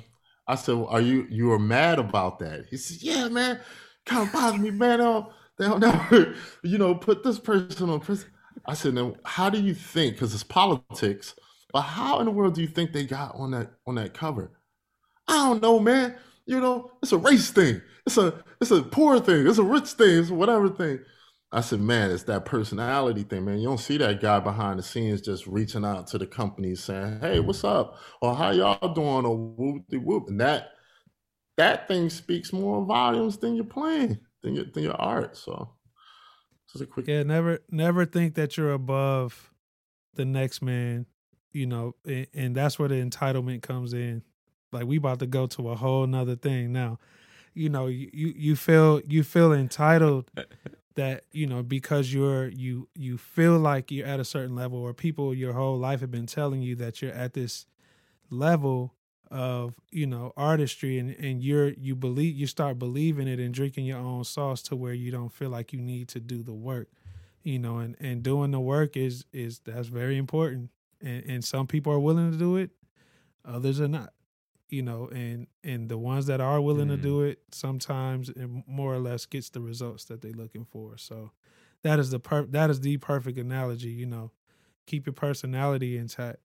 [0.46, 3.60] i said well, are you you were mad about that he said yeah man
[4.06, 4.98] kind of bothers me, man.
[4.98, 5.26] They don't,
[5.58, 5.80] they don't
[6.10, 8.28] never, you know, put this person on prison.
[8.66, 10.14] I said, now, how do you think?
[10.14, 11.34] Because it's politics,
[11.72, 14.50] but how in the world do you think they got on that on that cover?
[15.28, 16.16] I don't know, man.
[16.46, 17.80] You know, it's a race thing.
[18.06, 19.46] It's a it's a poor thing.
[19.46, 20.18] It's a rich thing.
[20.18, 21.00] It's whatever thing.
[21.54, 23.58] I said, man, it's that personality thing, man.
[23.58, 27.20] You don't see that guy behind the scenes just reaching out to the company saying,
[27.20, 30.70] "Hey, what's up?" or "How y'all doing?" or "Whoop de whoop," and that
[31.58, 35.36] that thing speaks more volumes than your playing, than your than your art.
[35.36, 35.74] So
[36.70, 39.52] just a quick Yeah, never never think that you're above
[40.14, 41.06] the next man,
[41.52, 44.22] you know, and, and that's where the entitlement comes in.
[44.72, 46.98] Like we about to go to a whole nother thing now.
[47.54, 50.30] You know, you you feel you feel entitled
[50.94, 54.94] that you know because you're you you feel like you're at a certain level or
[54.94, 57.66] people your whole life have been telling you that you're at this
[58.30, 58.94] level
[59.30, 63.86] of you know artistry and and you're you believe you start believing it and drinking
[63.86, 66.88] your own sauce to where you don't feel like you need to do the work
[67.42, 70.68] you know and and doing the work is is that's very important
[71.02, 72.70] and and some people are willing to do it
[73.44, 74.12] others are not
[74.72, 76.96] you know and and the ones that are willing mm.
[76.96, 80.96] to do it sometimes and more or less gets the results that they're looking for.
[80.96, 81.30] So
[81.82, 84.32] that is the per that is the perfect analogy you know.
[84.86, 86.40] Keep your personality intact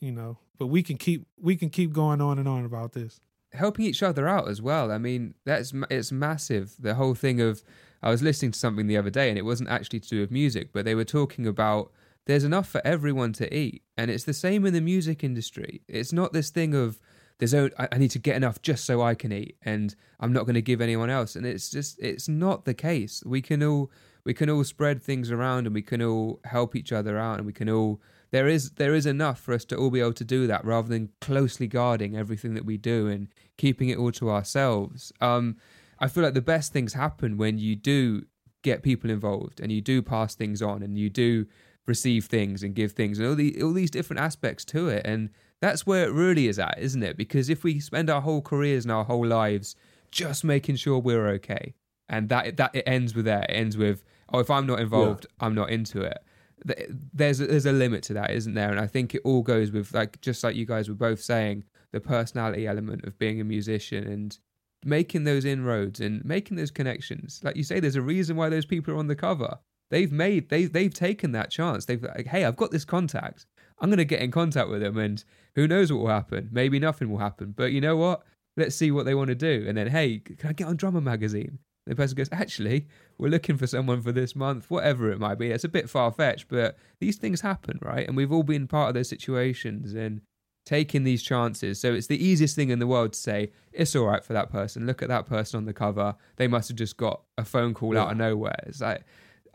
[0.00, 3.20] you know but we can keep we can keep going on and on about this.
[3.52, 4.92] Helping each other out as well.
[4.92, 6.76] I mean that's it's massive.
[6.78, 7.62] The whole thing of
[8.04, 10.30] i was listening to something the other day and it wasn't actually to do with
[10.32, 11.92] music but they were talking about
[12.26, 13.82] there's enough for everyone to eat.
[13.96, 15.82] And it's the same in the music industry.
[15.88, 17.00] It's not this thing of
[17.38, 20.44] there's only, I need to get enough just so I can eat and I'm not
[20.44, 21.34] going to give anyone else.
[21.34, 23.22] And it's just it's not the case.
[23.26, 23.90] We can all
[24.24, 27.46] we can all spread things around and we can all help each other out and
[27.46, 28.00] we can all
[28.30, 30.88] there is there is enough for us to all be able to do that rather
[30.88, 35.12] than closely guarding everything that we do and keeping it all to ourselves.
[35.20, 35.56] Um,
[35.98, 38.26] I feel like the best things happen when you do
[38.62, 41.46] get people involved and you do pass things on and you do
[41.86, 45.30] receive things and give things and all the all these different aspects to it and
[45.60, 48.84] that's where it really is at isn't it because if we spend our whole careers
[48.84, 49.74] and our whole lives
[50.10, 51.74] just making sure we're okay
[52.08, 55.26] and that that it ends with that it ends with oh if i'm not involved
[55.28, 55.46] yeah.
[55.46, 56.18] i'm not into it
[56.64, 58.70] there's a, there's a limit to that, isn't there?
[58.70, 61.64] And I think it all goes with like just like you guys were both saying,
[61.92, 64.38] the personality element of being a musician and
[64.84, 67.40] making those inroads and making those connections.
[67.44, 69.58] Like you say, there's a reason why those people are on the cover.
[69.92, 71.84] They've made they they've taken that chance.
[71.84, 73.46] They've like, hey, I've got this contact.
[73.78, 75.22] I'm gonna get in contact with them, and
[75.54, 76.48] who knows what will happen?
[76.50, 77.52] Maybe nothing will happen.
[77.54, 78.22] But you know what?
[78.56, 79.66] Let's see what they want to do.
[79.68, 81.58] And then, hey, can I get on Drummer Magazine?
[81.86, 82.86] The person goes, actually,
[83.18, 85.50] we're looking for someone for this month, whatever it might be.
[85.50, 88.06] It's a bit far fetched, but these things happen, right?
[88.06, 89.94] And we've all been part of those situations.
[89.94, 90.20] And
[90.64, 91.80] taking these chances.
[91.80, 94.50] So it's the easiest thing in the world to say, it's all right for that
[94.50, 94.86] person.
[94.86, 96.14] Look at that person on the cover.
[96.36, 98.02] They must have just got a phone call yeah.
[98.02, 98.62] out of nowhere.
[98.66, 99.04] It's like,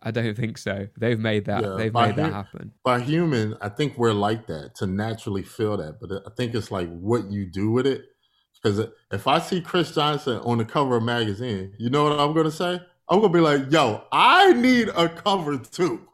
[0.01, 0.87] I don't think so.
[0.97, 1.63] They've made that.
[1.63, 2.71] Yeah, they've made that happen.
[2.83, 5.99] By human, I think we're like that to naturally feel that.
[5.99, 8.05] But uh, I think it's like what you do with it.
[8.61, 12.19] Because uh, if I see Chris Johnson on the cover of magazine, you know what
[12.19, 12.79] I'm going to say?
[13.09, 16.07] I'm going to be like, yo, I need a cover too.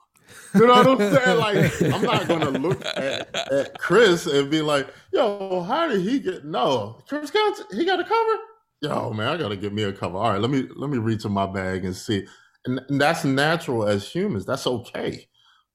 [0.55, 1.39] You know what I'm saying?
[1.39, 6.19] Like, I'm not gonna look at, at Chris and be like, "Yo, how did he
[6.19, 8.39] get?" No, Chris got he got a cover.
[8.81, 10.17] Yo, man, I gotta get me a cover.
[10.17, 12.25] All right, let me let me reach in my bag and see.
[12.65, 14.45] And, and that's natural as humans.
[14.45, 15.27] That's okay.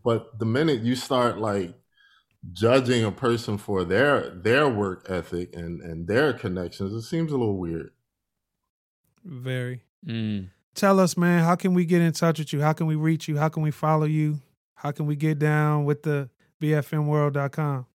[0.05, 1.75] But the minute you start like
[2.53, 7.37] judging a person for their their work ethic and and their connections, it seems a
[7.37, 7.91] little weird.
[9.25, 9.83] Very.
[10.07, 10.51] Mm.
[10.75, 12.61] Tell us, man, how can we get in touch with you?
[12.61, 13.37] How can we reach you?
[13.37, 14.41] How can we follow you?
[14.75, 16.31] How can we get down with the
[16.63, 17.87] bfmworld.com?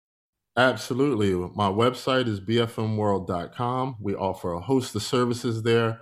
[0.57, 1.33] Absolutely.
[1.55, 3.97] My website is bfmworld.com.
[4.01, 6.01] We offer a host of services there.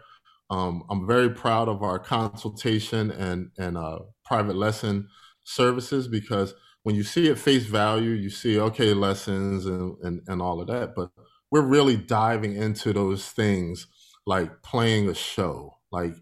[0.51, 5.09] Um, I'm very proud of our consultation and, and uh, private lesson
[5.45, 10.43] services because when you see it face value, you see, okay, lessons and, and, and
[10.43, 10.95] all of that.
[10.97, 11.11] But
[11.51, 13.87] we're really diving into those things
[14.27, 16.15] like playing a show, like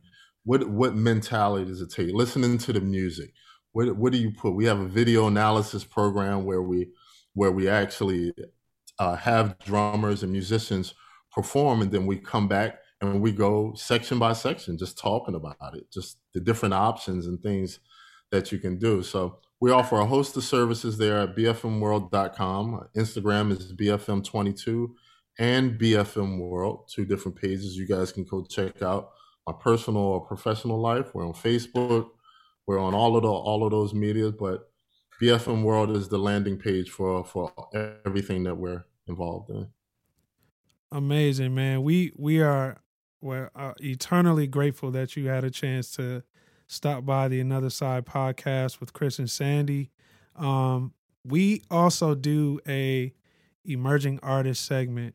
[0.44, 2.12] what, what mentality does it take?
[2.12, 3.32] Listening to the music
[3.72, 4.54] what what do you put?
[4.54, 6.88] We have a video analysis program where we
[7.34, 8.32] where we actually
[8.98, 10.94] uh, have drummers and musicians
[11.30, 15.74] perform, and then we come back and we go section by section, just talking about
[15.74, 17.78] it, just the different options and things
[18.30, 19.02] that you can do.
[19.02, 22.88] So we offer a host of services there at bfmworld.com.
[22.96, 24.88] Instagram is bfm22
[25.38, 29.10] and BFM World, two different pages you guys can go check out.
[29.46, 31.14] My personal or professional life.
[31.14, 32.10] We're on Facebook,
[32.66, 34.68] we're on all of the all of those medias, but
[35.22, 37.52] BFM World is the landing page for for
[38.04, 39.68] everything that we're involved in.
[40.92, 41.82] Amazing, man.
[41.82, 42.82] We we are
[43.20, 43.50] we're
[43.80, 46.22] eternally grateful that you had a chance to
[46.66, 49.90] stop by the Another Side podcast with Chris and Sandy.
[50.36, 50.92] Um,
[51.24, 53.12] we also do a
[53.64, 55.14] emerging artist segment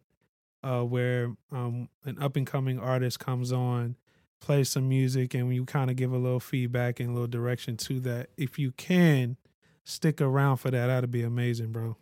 [0.63, 3.95] uh, where um, an up and coming artist comes on
[4.43, 7.77] play some music and you kind of give a little feedback and a little direction
[7.77, 8.29] to that.
[8.37, 9.37] If you can
[9.85, 11.95] stick around for that, that'd be amazing, bro.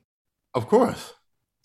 [0.54, 1.14] Of course.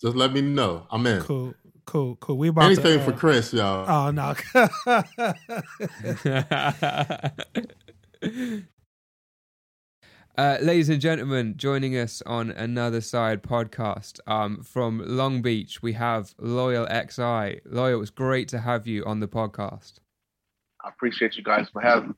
[0.01, 0.85] Just let me know.
[0.91, 1.21] I'm in.
[1.21, 1.55] Cool.
[1.87, 2.37] Cool, cool.
[2.37, 3.89] We about anything to, uh, for Chris, y'all.
[3.89, 4.35] Oh no.
[10.37, 15.93] uh, ladies and gentlemen, joining us on another side podcast um, from Long Beach, we
[15.93, 17.61] have Loyal XI.
[17.63, 19.99] Loyal, it's great to have you on the podcast.
[20.83, 22.15] I appreciate you guys for having me.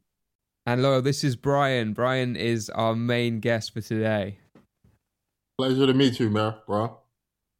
[0.65, 1.93] And Loyal, this is Brian.
[1.93, 4.39] Brian is our main guest for today.
[5.59, 6.97] Pleasure to meet you, man, bro.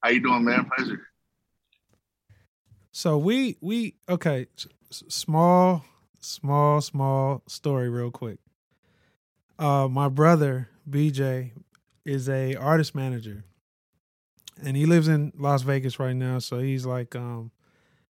[0.02, 0.70] How you doing, man?
[0.76, 1.08] Pleasure.
[2.92, 4.48] So we we okay,
[4.90, 5.86] small
[6.20, 8.40] small small story real quick.
[9.58, 11.52] Uh my brother BJ
[12.06, 13.44] is a artist manager.
[14.62, 17.52] And he lives in Las Vegas right now, so he's like um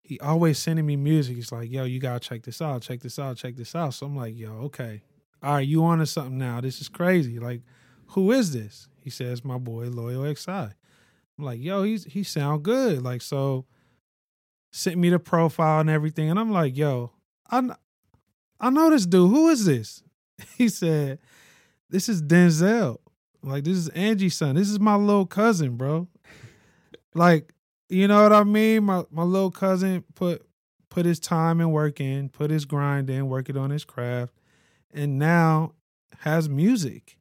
[0.03, 1.37] he always sending me music.
[1.37, 3.95] He's like, yo, you gotta check this out, check this out, check this out.
[3.95, 5.03] So I'm like, yo, okay.
[5.43, 6.61] All right, you on to something now.
[6.61, 7.39] This is crazy.
[7.39, 7.63] Like,
[8.09, 8.89] who is this?
[9.01, 10.75] He says, my boy Loyal XI.
[11.39, 13.03] I'm like, yo, he's he sound good.
[13.03, 13.67] Like, so
[14.73, 16.31] sent me the profile and everything.
[16.31, 17.13] And I'm like, yo,
[17.51, 17.63] I
[18.61, 19.31] I know this dude.
[19.31, 20.03] Who is this?
[20.59, 21.21] He said,
[21.91, 22.99] This is Denzel.
[23.43, 24.57] Like, this is Angie's son.
[24.57, 26.09] This is my little cousin, bro.
[27.15, 27.53] Like,
[27.89, 28.85] you know what I mean?
[28.85, 30.47] My my little cousin put
[30.89, 34.33] put his time and work in, put his grind in, working on his craft,
[34.93, 35.73] and now
[36.21, 37.17] has music.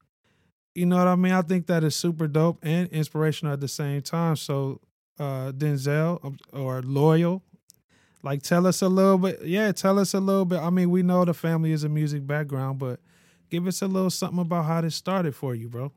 [0.76, 1.34] You know what I mean?
[1.34, 4.36] I think that is super dope and inspirational at the same time.
[4.36, 4.82] So
[5.20, 7.44] uh Denzel um, or Loyal,
[8.24, 9.44] like tell us a little bit.
[9.44, 10.60] Yeah, tell us a little bit.
[10.60, 13.00] I mean, we know the family is a music background, but
[13.50, 15.92] give us a little something about how this started for you, bro.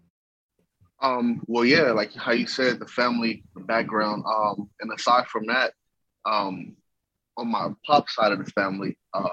[1.00, 4.24] Um, well, yeah, like how you said, the family background.
[4.26, 5.72] Um, and aside from that,
[6.24, 6.74] um,
[7.36, 9.28] on my pop side of the family, uh,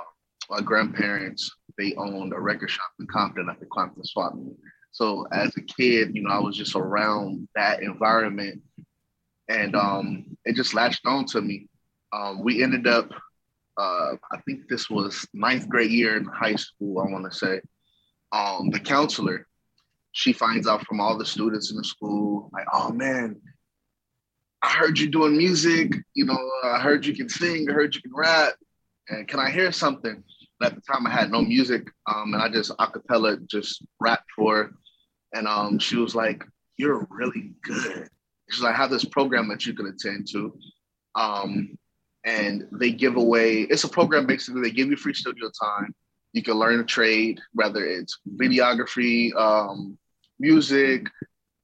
[0.49, 4.33] my grandparents they owned a record shop in Compton at the Compton Swap.
[4.93, 8.61] So as a kid, you know, I was just around that environment,
[9.49, 11.67] and um, it just latched on to me.
[12.13, 13.11] Um, we ended up
[13.77, 17.61] uh, I think this was ninth grade year in high school, I want to say.
[18.31, 19.47] Um, the counselor,
[20.11, 23.41] she finds out from all the students in the school, like, oh man,
[24.61, 25.93] I heard you doing music.
[26.13, 27.67] You know, I heard you can sing.
[27.69, 28.53] I heard you can rap.
[29.09, 30.23] And can I hear something?
[30.61, 34.71] At the time, I had no music, um, and I just acapella just rapped for.
[35.33, 36.43] And um, she was like,
[36.77, 38.07] "You're really good."
[38.49, 40.53] She's like, "I have this program that you can attend to."
[41.15, 41.77] Um,
[42.25, 45.93] and they give away it's a program basically they give you free studio time.
[46.31, 49.97] You can learn a trade whether it's videography um,
[50.39, 51.07] music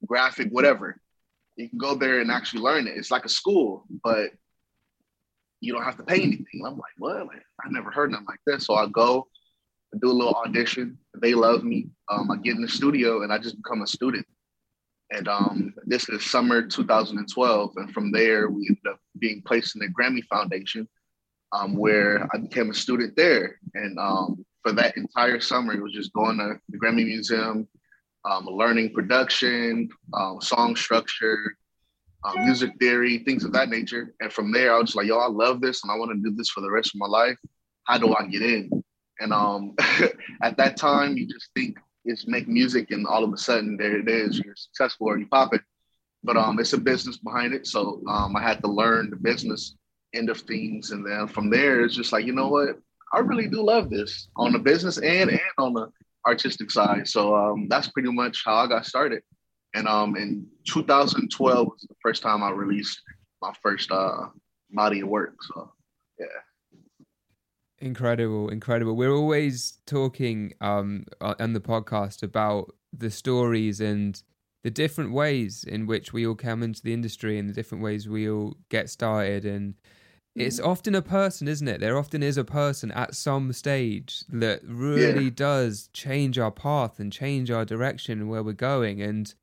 [0.06, 1.00] graphic whatever.
[1.56, 2.98] You can go there and actually learn it.
[2.98, 4.32] It's like a school but
[5.62, 6.64] you don't have to pay anything.
[6.66, 7.28] I'm like what?
[7.28, 9.28] Like, i never heard nothing like this so i go
[10.02, 13.38] do a little audition they love me um, i get in the studio and i
[13.38, 14.26] just become a student
[15.12, 17.74] and um, this is summer 2012.
[17.78, 20.88] And from there, we ended up being placed in the Grammy Foundation,
[21.52, 23.60] um, where I became a student there.
[23.74, 27.68] And um, for that entire summer, it was just going to the Grammy Museum,
[28.26, 31.56] um, learning production, um, song structure,
[32.36, 34.14] music theory, things of that nature.
[34.20, 36.36] And from there, I was like, yo, I love this and I want to do
[36.36, 37.38] this for the rest of my life.
[37.86, 38.79] How do I get in?
[39.20, 39.76] And um,
[40.42, 43.98] at that time, you just think it's make music and all of a sudden there
[43.98, 45.62] it is, you're successful or you pop it.
[46.24, 47.68] But um, it's a business behind it.
[47.68, 49.76] So um, I had to learn the business
[50.14, 50.92] end of things.
[50.92, 52.80] And then from there, it's just like, you know what?
[53.14, 55.90] I really do love this on the business and, and on the
[56.28, 57.08] artistic side.
[57.08, 59.24] So um, that's pretty much how I got started.
[59.74, 63.02] And um, in 2012 was the first time I released
[63.42, 64.28] my first uh,
[64.72, 65.36] body of work.
[65.44, 65.72] So
[66.20, 66.26] yeah.
[67.82, 68.96] Incredible, incredible.
[68.96, 74.22] We're always talking um, on the podcast about the stories and
[74.64, 78.10] the different ways in which we all come into the industry and the different ways
[78.10, 79.46] we all get started.
[79.46, 79.76] And
[80.36, 80.70] it's mm-hmm.
[80.70, 81.80] often a person, isn't it?
[81.80, 85.32] There often is a person at some stage that really yeah.
[85.34, 89.02] does change our path and change our direction and where we're going.
[89.02, 89.34] And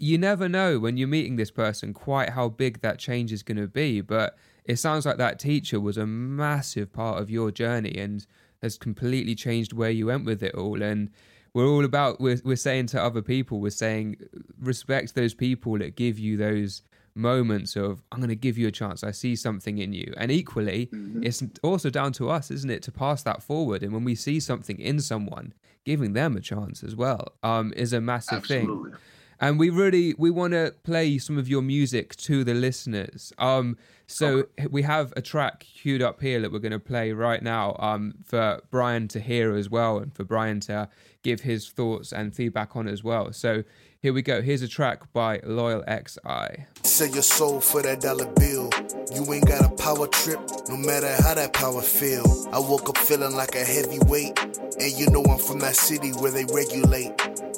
[0.00, 3.58] you never know when you're meeting this person quite how big that change is going
[3.58, 4.00] to be.
[4.00, 4.36] But
[4.66, 8.26] it sounds like that teacher was a massive part of your journey and
[8.62, 10.82] has completely changed where you went with it all.
[10.82, 11.10] And
[11.54, 14.16] we're all about we're we're saying to other people, we're saying
[14.60, 16.82] respect those people that give you those
[17.14, 19.02] moments of I'm going to give you a chance.
[19.02, 20.12] I see something in you.
[20.16, 21.22] And equally, mm-hmm.
[21.22, 23.82] it's also down to us, isn't it, to pass that forward.
[23.82, 25.54] And when we see something in someone,
[25.84, 28.90] giving them a chance as well um, is a massive Absolutely.
[28.90, 29.00] thing.
[29.40, 33.32] And we really we want to play some of your music to the listeners.
[33.38, 33.76] Um,
[34.06, 37.76] so we have a track queued up here that we're going to play right now
[37.80, 40.88] um, for Brian to hear as well and for Brian to
[41.22, 43.32] give his thoughts and feedback on as well.
[43.32, 43.64] So
[44.06, 44.40] here we go.
[44.42, 46.66] Here's a track by Loyal XI.
[46.84, 48.70] Sell your soul for that dollar bill.
[49.12, 52.48] You ain't got a power trip, no matter how that power feel.
[52.52, 54.38] I woke up feeling like a heavyweight,
[54.78, 57.10] and you know I'm from that city where they regulate,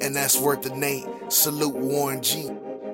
[0.08, 1.06] and that's worth the name.
[1.28, 2.48] Salute Warren G.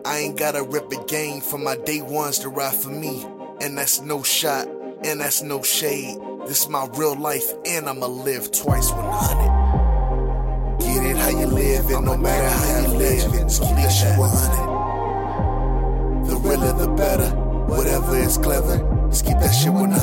[0.04, 3.24] I ain't gotta rip a game for my day ones to ride for me.
[3.60, 4.66] And that's no shot,
[5.04, 6.18] and that's no shade.
[6.48, 10.80] This my real life, and I'ma live twice 100.
[10.80, 14.18] Get it how you live, and no matter how you live, Just keep that shit
[14.18, 16.26] 100.
[16.26, 17.30] The realer, the better.
[17.68, 19.96] Whatever is clever, just keep that shit 100.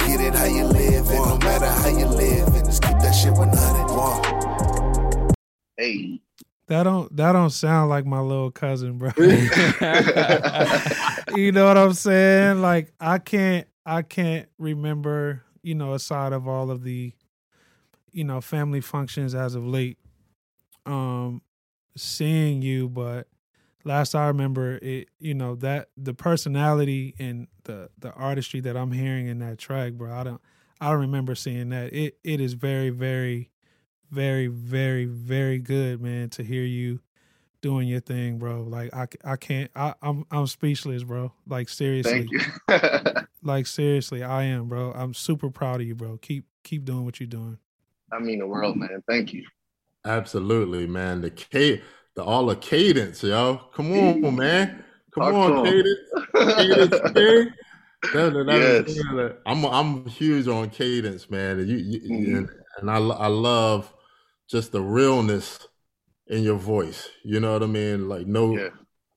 [0.00, 3.34] Get it how you live, and no matter how you live, just keep that shit
[3.34, 4.45] 100.
[5.76, 6.20] Hey.
[6.68, 9.10] That don't that don't sound like my little cousin, bro.
[9.16, 9.26] you
[11.52, 12.60] know what I'm saying?
[12.60, 17.12] Like I can't I can't remember, you know, aside of all of the,
[18.10, 19.98] you know, family functions as of late,
[20.86, 21.40] um,
[21.96, 23.28] seeing you, but
[23.84, 28.90] last I remember it, you know, that the personality and the the artistry that I'm
[28.90, 30.12] hearing in that track, bro.
[30.12, 30.40] I don't
[30.80, 31.92] I don't remember seeing that.
[31.92, 33.50] It it is very, very
[34.10, 37.00] very, very, very good, man, to hear you
[37.60, 38.62] doing your thing, bro.
[38.62, 39.70] Like I, I can't.
[39.74, 41.32] I, I'm, I'm speechless, bro.
[41.48, 42.28] Like seriously.
[43.42, 44.92] like seriously, I am, bro.
[44.92, 46.18] I'm super proud of you, bro.
[46.18, 47.58] Keep, keep doing what you're doing.
[48.12, 49.02] I mean the world, man.
[49.08, 49.44] Thank you.
[50.04, 51.20] Absolutely, man.
[51.20, 51.82] The K,
[52.14, 53.60] the all the cadence, yo.
[53.74, 54.84] Come on, man.
[55.12, 55.98] Come Talk on, cadence.
[56.34, 56.90] cadence
[58.12, 59.32] that, that, yes.
[59.44, 61.66] I'm I'm huge on cadence, man.
[61.66, 62.36] You, you mm-hmm.
[62.36, 63.92] and, and I I love
[64.48, 65.66] just the realness
[66.28, 67.08] in your voice.
[67.24, 68.08] You know what I mean?
[68.08, 68.68] Like no yeah.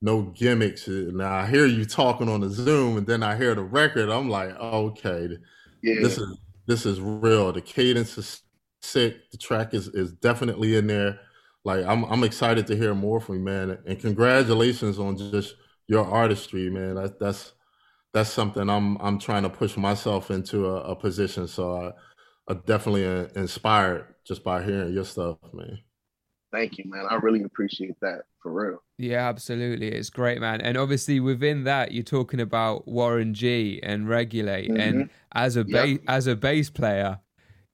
[0.01, 0.87] no gimmicks.
[0.87, 4.09] Now I hear you talking on the Zoom, and then I hear the record.
[4.09, 5.29] I'm like, okay,
[5.81, 6.01] yeah.
[6.01, 7.51] this is this is real.
[7.51, 8.41] The cadence is
[8.81, 9.29] sick.
[9.31, 11.19] The track is is definitely in there.
[11.65, 13.77] Like I'm I'm excited to hear more from you, man.
[13.85, 15.55] And congratulations on just
[15.87, 16.95] your artistry, man.
[16.95, 17.53] That, that's
[18.13, 21.47] that's something I'm I'm trying to push myself into a, a position.
[21.47, 21.91] So I,
[22.49, 25.79] I definitely uh, inspired just by hearing your stuff, man.
[26.51, 27.05] Thank you, man.
[27.07, 28.81] I really appreciate that for real.
[28.97, 29.89] Yeah, absolutely.
[29.89, 30.61] It's great, man.
[30.61, 34.71] And obviously within that, you're talking about Warren G and Regulate.
[34.71, 34.79] Mm-hmm.
[34.79, 36.01] And as a bass yep.
[36.07, 37.19] as a bass player,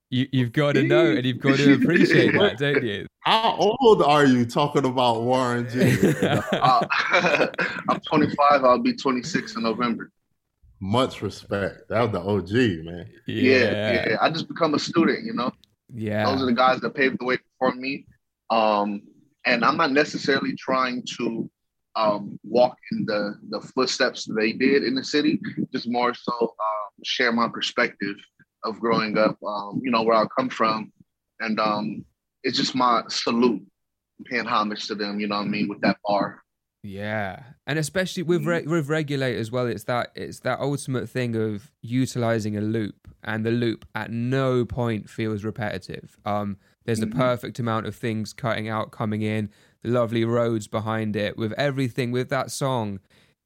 [0.09, 3.07] you, you've got to know and you've got to appreciate that, don't you?
[3.21, 5.97] How old are you talking about Warren G?
[6.21, 6.85] uh,
[7.89, 8.63] I'm 25.
[8.65, 10.11] I'll be 26 in November.
[10.79, 11.87] Much respect.
[11.89, 13.09] That was the OG, man.
[13.27, 13.51] Yeah.
[13.51, 14.17] yeah, yeah.
[14.21, 15.51] I just become a student, you know.
[15.93, 16.25] Yeah.
[16.25, 18.05] Those are the guys that paved the way for me.
[18.49, 19.01] Um,
[19.45, 21.49] and I'm not necessarily trying to
[21.95, 25.39] um, walk in the the footsteps they did in the city.
[25.71, 28.15] Just more so um, share my perspective
[28.63, 29.37] of growing up.
[29.43, 30.91] Um, you know where I come from,
[31.39, 32.05] and um,
[32.43, 33.63] it's just my salute,
[34.25, 35.19] paying homage to them.
[35.19, 36.43] You know what I mean with that bar.
[36.85, 41.35] Yeah, and especially with re- with regulate as well, it's that it's that ultimate thing
[41.35, 46.15] of utilizing a loop, and the loop at no point feels repetitive.
[46.25, 47.19] Um, there's mm-hmm.
[47.19, 49.49] a perfect amount of things cutting out, coming in,
[49.81, 52.99] the lovely Rhodes behind it, with everything with that song.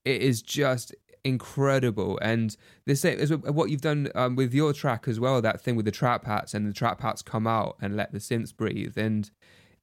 [0.04, 5.18] It is just incredible, and this is what you've done um, with your track as
[5.18, 5.42] well.
[5.42, 8.20] That thing with the trap hats, and the trap hats come out and let the
[8.20, 9.32] synths breathe, and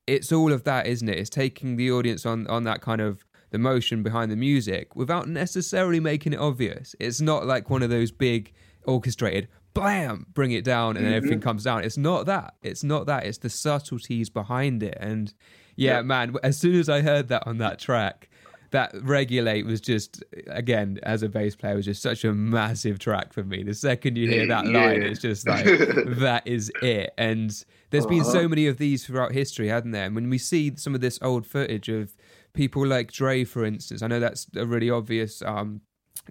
[0.07, 1.19] it's all of that, isn't it?
[1.19, 5.29] It's taking the audience on on that kind of the motion behind the music without
[5.29, 6.95] necessarily making it obvious.
[6.99, 8.53] It's not like one of those big
[8.85, 11.15] orchestrated blam, bring it down and mm-hmm.
[11.15, 11.85] everything comes down.
[11.85, 12.55] It's not that.
[12.63, 13.27] It's not that.
[13.27, 14.97] It's the subtleties behind it.
[14.99, 15.33] And
[15.77, 18.31] yeah, yeah, man, as soon as I heard that on that track,
[18.71, 23.33] that regulate was just again as a bass player was just such a massive track
[23.33, 24.79] for me the second you hear that yeah.
[24.79, 25.65] line it's just like
[26.07, 28.15] that is it and there's uh-huh.
[28.15, 28.49] been so uh-huh.
[28.49, 31.47] many of these throughout history hadn't there and when we see some of this old
[31.47, 32.17] footage of
[32.57, 34.03] people like Dre, for instance.
[34.03, 35.83] I know that's a really obvious um,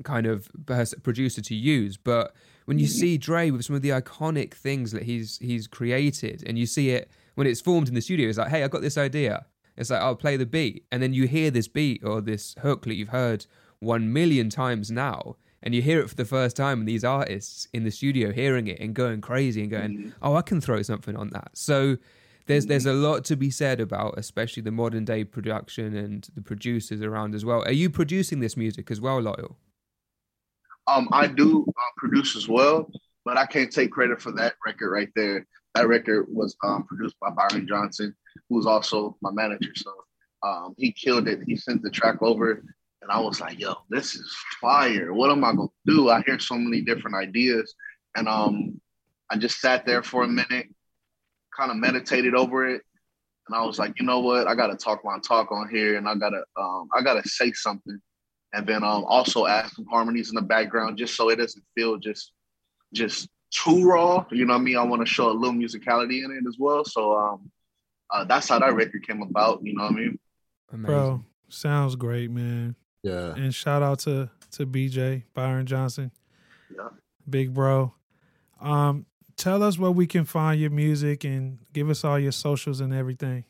[0.04, 0.50] kind of
[1.04, 5.04] producer to use, but when you see Dre with some of the iconic things that
[5.04, 8.50] he's he's created, and you see it when it's formed in the studio, it's like,
[8.50, 9.46] hey, I got this idea.
[9.78, 12.86] It's like I'll play the beat, and then you hear this beat or this hook
[12.86, 13.46] that you've heard
[13.80, 17.68] one million times now, and you hear it for the first time, and these artists
[17.74, 20.10] in the studio hearing it and going crazy and going, mm-hmm.
[20.22, 21.52] oh, I can throw something on that.
[21.54, 21.98] So
[22.48, 26.42] there's there's a lot to be said about especially the modern day production and the
[26.42, 27.64] producers around as well.
[27.64, 29.58] Are you producing this music as well, Loyal?
[30.88, 32.90] Um, I do uh, produce as well,
[33.24, 35.46] but I can't take credit for that record right there.
[35.74, 38.16] That record was um, produced by Byron Johnson,
[38.50, 39.72] who's also my manager.
[39.76, 39.92] So
[40.44, 41.40] um, he killed it.
[41.48, 42.64] He sent the track over,
[43.02, 45.14] and I was like, "Yo, this is fire!
[45.14, 47.74] What am I gonna do?" I hear so many different ideas,
[48.16, 48.80] and um,
[49.32, 50.68] I just sat there for a minute
[51.58, 52.82] kind of meditated over it,
[53.48, 56.08] and I was like, you know what, I gotta talk my talk on here, and
[56.08, 58.00] I gotta um, I gotta say something,
[58.54, 61.98] and then um, also add some harmonies in the background just so it doesn't feel
[61.98, 62.32] just
[62.94, 64.26] just too raw.
[64.32, 64.78] You know what I mean?
[64.78, 66.84] I want to show a little musicality in it as well.
[66.86, 67.52] So um,
[68.12, 69.60] uh, that's how that record came about.
[69.64, 70.20] You know what I mean?
[70.72, 70.86] Amazing.
[70.86, 72.76] Bro, sounds great, man.
[73.04, 73.36] Yeah.
[73.36, 76.12] And shout out to to BJ Byron Johnson.
[76.76, 76.90] Yeah.
[77.30, 77.94] Big bro.
[78.60, 79.06] Um,
[79.38, 82.94] tell us where we can find your music and give us all your socials and
[82.94, 83.46] everything.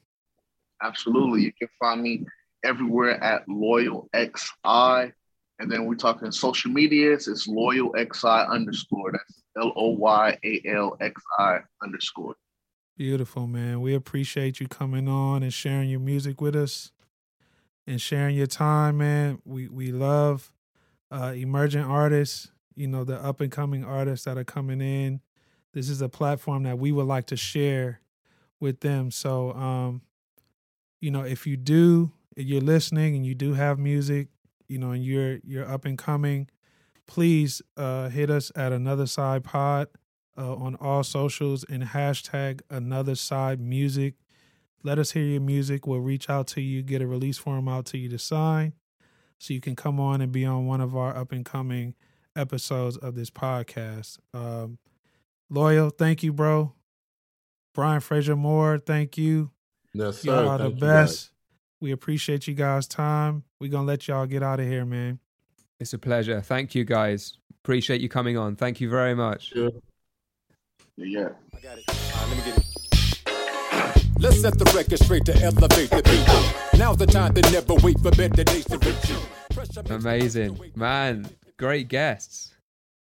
[0.81, 1.43] Absolutely.
[1.43, 2.25] You can find me
[2.63, 5.13] everywhere at Loyal XI.
[5.57, 9.11] And then we're talking social medias, it's Loyal XI underscore.
[9.13, 12.35] That's L O Y A L X I underscore.
[12.97, 13.81] Beautiful, man.
[13.81, 16.91] We appreciate you coming on and sharing your music with us
[17.87, 19.39] and sharing your time, man.
[19.45, 20.51] We we love
[21.09, 25.21] uh emerging artists, you know, the up and coming artists that are coming in
[25.75, 27.99] this is a platform that we would like to share
[28.61, 29.11] with them.
[29.11, 30.01] So, um,
[31.01, 34.29] you know, if you do, if you're listening and you do have music,
[34.69, 36.49] you know, and you're you're up and coming,
[37.07, 39.89] please uh, hit us at another side pod
[40.37, 44.15] uh, on all socials and hashtag another side music.
[44.81, 45.85] Let us hear your music.
[45.85, 48.73] We'll reach out to you, get a release form out to you to sign,
[49.37, 51.95] so you can come on and be on one of our up and coming
[52.33, 54.19] episodes of this podcast.
[54.33, 54.77] Um,
[55.49, 56.73] Loyal, thank you, bro.
[57.73, 59.51] Brian Frasier Moore, thank you.
[59.93, 60.31] Yes, sir.
[60.31, 61.31] Y'all are the best.
[61.81, 63.43] We appreciate you guys' time.
[63.59, 65.19] We're gonna let y'all get out of here, man.
[65.79, 66.41] It's a pleasure.
[66.41, 67.37] Thank you guys.
[67.63, 68.55] Appreciate you coming on.
[68.55, 69.51] Thank you very much.
[69.55, 69.69] Yeah.
[70.97, 71.29] Yeah.
[71.55, 71.83] I got it.
[71.87, 74.05] let me get it.
[74.17, 76.79] Let's set the record straight to elevate the people.
[76.79, 79.93] Now's the time to never wait for better days to reach you.
[79.93, 80.59] Amazing.
[80.75, 81.27] Man,
[81.57, 82.53] great guests.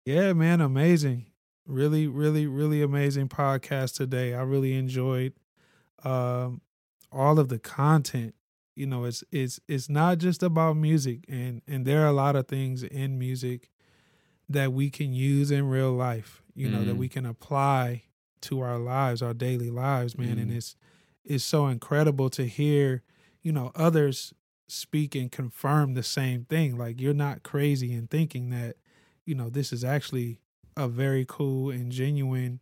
[0.05, 1.27] Yeah, man, amazing
[1.67, 5.33] really really really amazing podcast today i really enjoyed
[6.05, 6.61] um
[7.13, 8.35] all of the content
[8.77, 12.37] you know it's it's it's not just about music and and there are a lot
[12.37, 13.71] of things in music
[14.49, 16.99] that we can use in real life, you know, that Mm.
[16.99, 18.03] we can apply
[18.43, 20.39] to our lives, our daily lives, man.
[20.39, 20.57] And Mm.
[20.57, 20.77] it's
[21.25, 23.03] it's so incredible to hear,
[23.43, 24.35] you know, others
[24.69, 26.77] speak and confirm the same thing.
[26.77, 28.77] Like you're not crazy in thinking that,
[29.25, 30.41] you know, this is actually
[30.77, 32.61] a very cool and genuine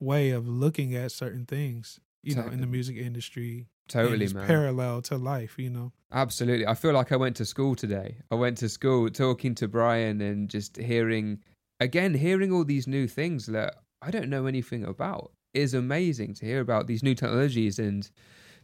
[0.00, 3.66] way of looking at certain things, you know, in the music industry.
[3.88, 4.46] Totally, it's man.
[4.46, 5.92] Parallel to life, you know.
[6.12, 6.66] Absolutely.
[6.66, 8.16] I feel like I went to school today.
[8.30, 11.38] I went to school talking to Brian and just hearing,
[11.78, 16.46] again, hearing all these new things that I don't know anything about is amazing to
[16.46, 18.10] hear about these new technologies and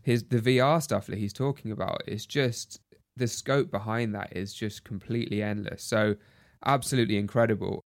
[0.02, 2.02] his the VR stuff that he's talking about.
[2.06, 2.80] It's just
[3.16, 5.84] the scope behind that is just completely endless.
[5.84, 6.16] So
[6.64, 7.82] absolutely incredible.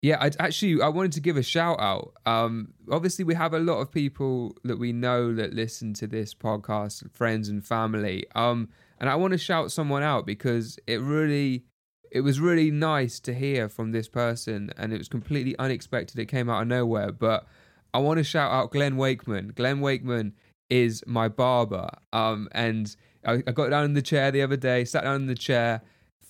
[0.00, 2.14] Yeah, I actually I wanted to give a shout out.
[2.24, 6.34] Um, obviously, we have a lot of people that we know that listen to this
[6.34, 8.24] podcast, friends and family.
[8.36, 8.68] Um,
[9.00, 11.64] and I want to shout someone out because it really,
[12.12, 16.16] it was really nice to hear from this person, and it was completely unexpected.
[16.20, 17.46] It came out of nowhere, but
[17.92, 19.52] I want to shout out Glenn Wakeman.
[19.56, 20.34] Glenn Wakeman
[20.70, 21.90] is my barber.
[22.12, 22.94] Um, and
[23.26, 25.82] I, I got down in the chair the other day, sat down in the chair.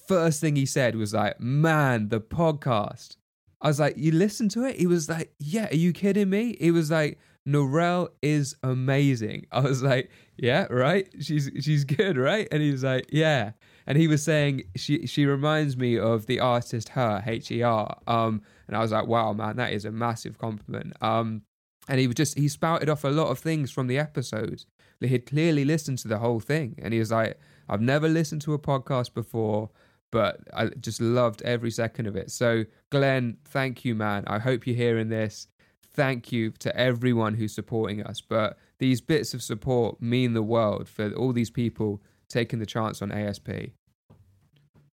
[0.07, 3.18] First thing he said was like, "Man, the podcast."
[3.61, 6.57] I was like, "You listen to it?" He was like, "Yeah." Are you kidding me?
[6.61, 11.09] He was like, "Norel is amazing." I was like, "Yeah, right.
[11.21, 13.53] She's she's good, right?" And he was like, "Yeah."
[13.87, 17.97] And he was saying she she reminds me of the artist her H E R.
[18.07, 21.43] Um, and I was like, "Wow, man, that is a massive compliment." Um,
[21.89, 24.67] and he was just he spouted off a lot of things from the episodes.
[25.01, 28.09] That He had clearly listened to the whole thing, and he was like, "I've never
[28.09, 29.71] listened to a podcast before."
[30.11, 32.31] But I just loved every second of it.
[32.31, 34.25] So, Glenn, thank you, man.
[34.27, 35.49] I hope you're hearing this.
[35.95, 38.21] Thank you to everyone who's supporting us.
[38.21, 43.03] But these bits of support mean the world for all these people taking the chance
[43.03, 43.51] on ASP.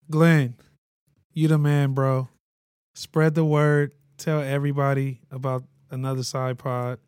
[0.09, 0.55] Glenn,
[1.33, 2.29] you the man, bro.
[2.93, 3.91] Spread the word.
[4.17, 6.99] Tell everybody about another side pod.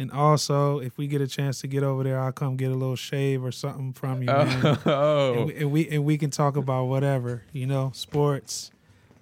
[0.00, 2.74] And also, if we get a chance to get over there, I'll come get a
[2.74, 4.78] little shave or something from you, man.
[4.86, 5.34] Oh.
[5.34, 8.70] And, we, and we and we can talk about whatever, you know, sports.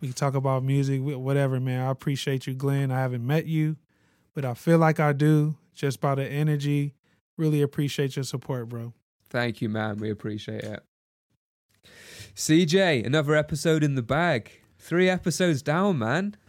[0.01, 1.85] We can talk about music, whatever, man.
[1.85, 2.93] I appreciate you, Glenn.
[2.93, 3.75] I haven't met you,
[4.35, 6.95] but I feel like I do just by the energy.
[7.37, 8.93] Really appreciate your support, bro.
[9.31, 9.97] Thank you, man.
[9.97, 10.85] We appreciate it.
[12.37, 14.53] CJ, another episode in the bag.
[14.79, 16.37] Three episodes down, man.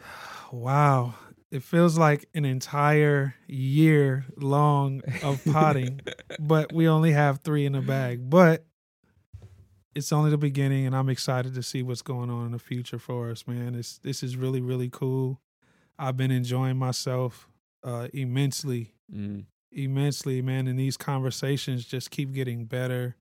[0.51, 1.13] Wow.
[1.51, 6.01] It feels like an entire year long of potting,
[6.39, 8.29] but we only have three in the bag.
[8.29, 8.65] But
[9.95, 12.99] it's only the beginning, and I'm excited to see what's going on in the future
[12.99, 13.73] for us, man.
[13.75, 15.41] It's this is really, really cool.
[15.97, 17.49] I've been enjoying myself
[17.83, 19.45] uh, immensely, Mm.
[19.71, 20.67] immensely, man.
[20.67, 23.15] And these conversations just keep getting better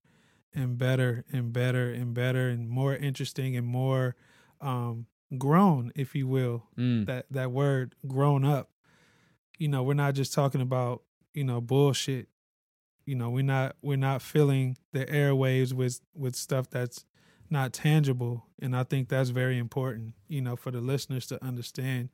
[0.54, 4.14] and better and better and better and more interesting and more
[4.60, 5.06] um,
[5.36, 6.64] grown, if you will.
[6.78, 7.06] Mm.
[7.06, 8.70] That that word grown up.
[9.58, 11.02] You know, we're not just talking about
[11.34, 12.28] you know bullshit.
[13.04, 17.04] You know, we're not we're not filling the airwaves with with stuff that's
[17.50, 20.14] not tangible, and I think that's very important.
[20.28, 22.10] You know, for the listeners to understand.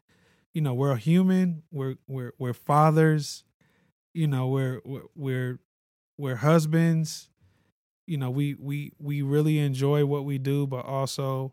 [0.53, 1.65] You know, we're human.
[1.73, 3.45] We're we're we're fathers.
[4.13, 5.59] You know, we're we're we're,
[6.17, 7.29] we're husbands
[8.07, 11.53] you know we we we really enjoy what we do but also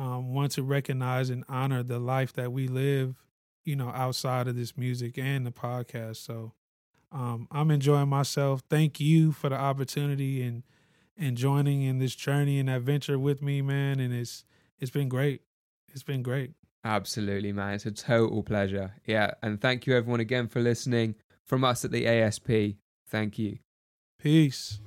[0.00, 3.22] um want to recognize and honor the life that we live
[3.64, 6.52] you know outside of this music and the podcast so
[7.12, 10.62] um i'm enjoying myself thank you for the opportunity and
[11.18, 14.44] and joining in this journey and adventure with me man and it's
[14.78, 15.42] it's been great
[15.92, 16.52] it's been great
[16.82, 17.74] Absolutely, man.
[17.74, 18.94] It's a total pleasure.
[19.04, 19.32] Yeah.
[19.42, 21.14] And thank you, everyone, again for listening
[21.44, 22.78] from us at the ASP.
[23.08, 23.58] Thank you.
[24.18, 24.80] peace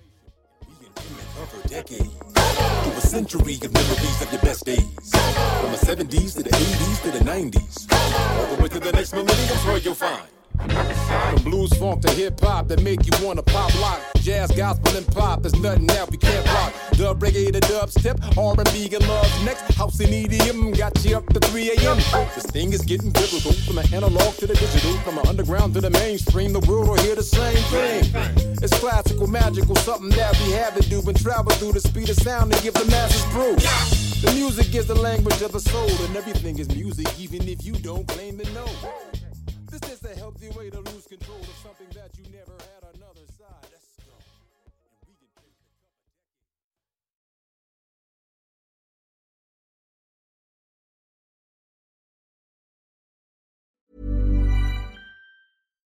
[2.97, 4.79] a century of memories of your best days.
[4.81, 7.87] From the 70s to the 80s to the 90s.
[7.91, 10.32] All the way to the next millennium's where you'll find.
[10.59, 13.99] From blues funk to hip hop that make you wanna pop lock.
[14.21, 16.73] Jazz, gospel, and pop, there's nothing that we can't rock.
[16.93, 19.73] Dub reggae to dubstep, R&B and love next.
[19.75, 21.97] House and EDM got you up to 3 a.m.
[22.35, 23.51] This thing is getting biblical.
[23.51, 27.01] From the analog to the digital, from the underground to the mainstream, the world will
[27.01, 28.03] hear the same thing.
[28.61, 32.15] It's classical, magical, something that we have to do and travel through the speed of
[32.15, 33.57] sound and give the masses proof.
[34.21, 37.73] The music is the language of the soul, and everything is music, even if you
[37.73, 38.67] don't claim to know.
[40.23, 43.27] A healthy way to lose control of something that you never had another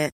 [0.00, 0.14] it.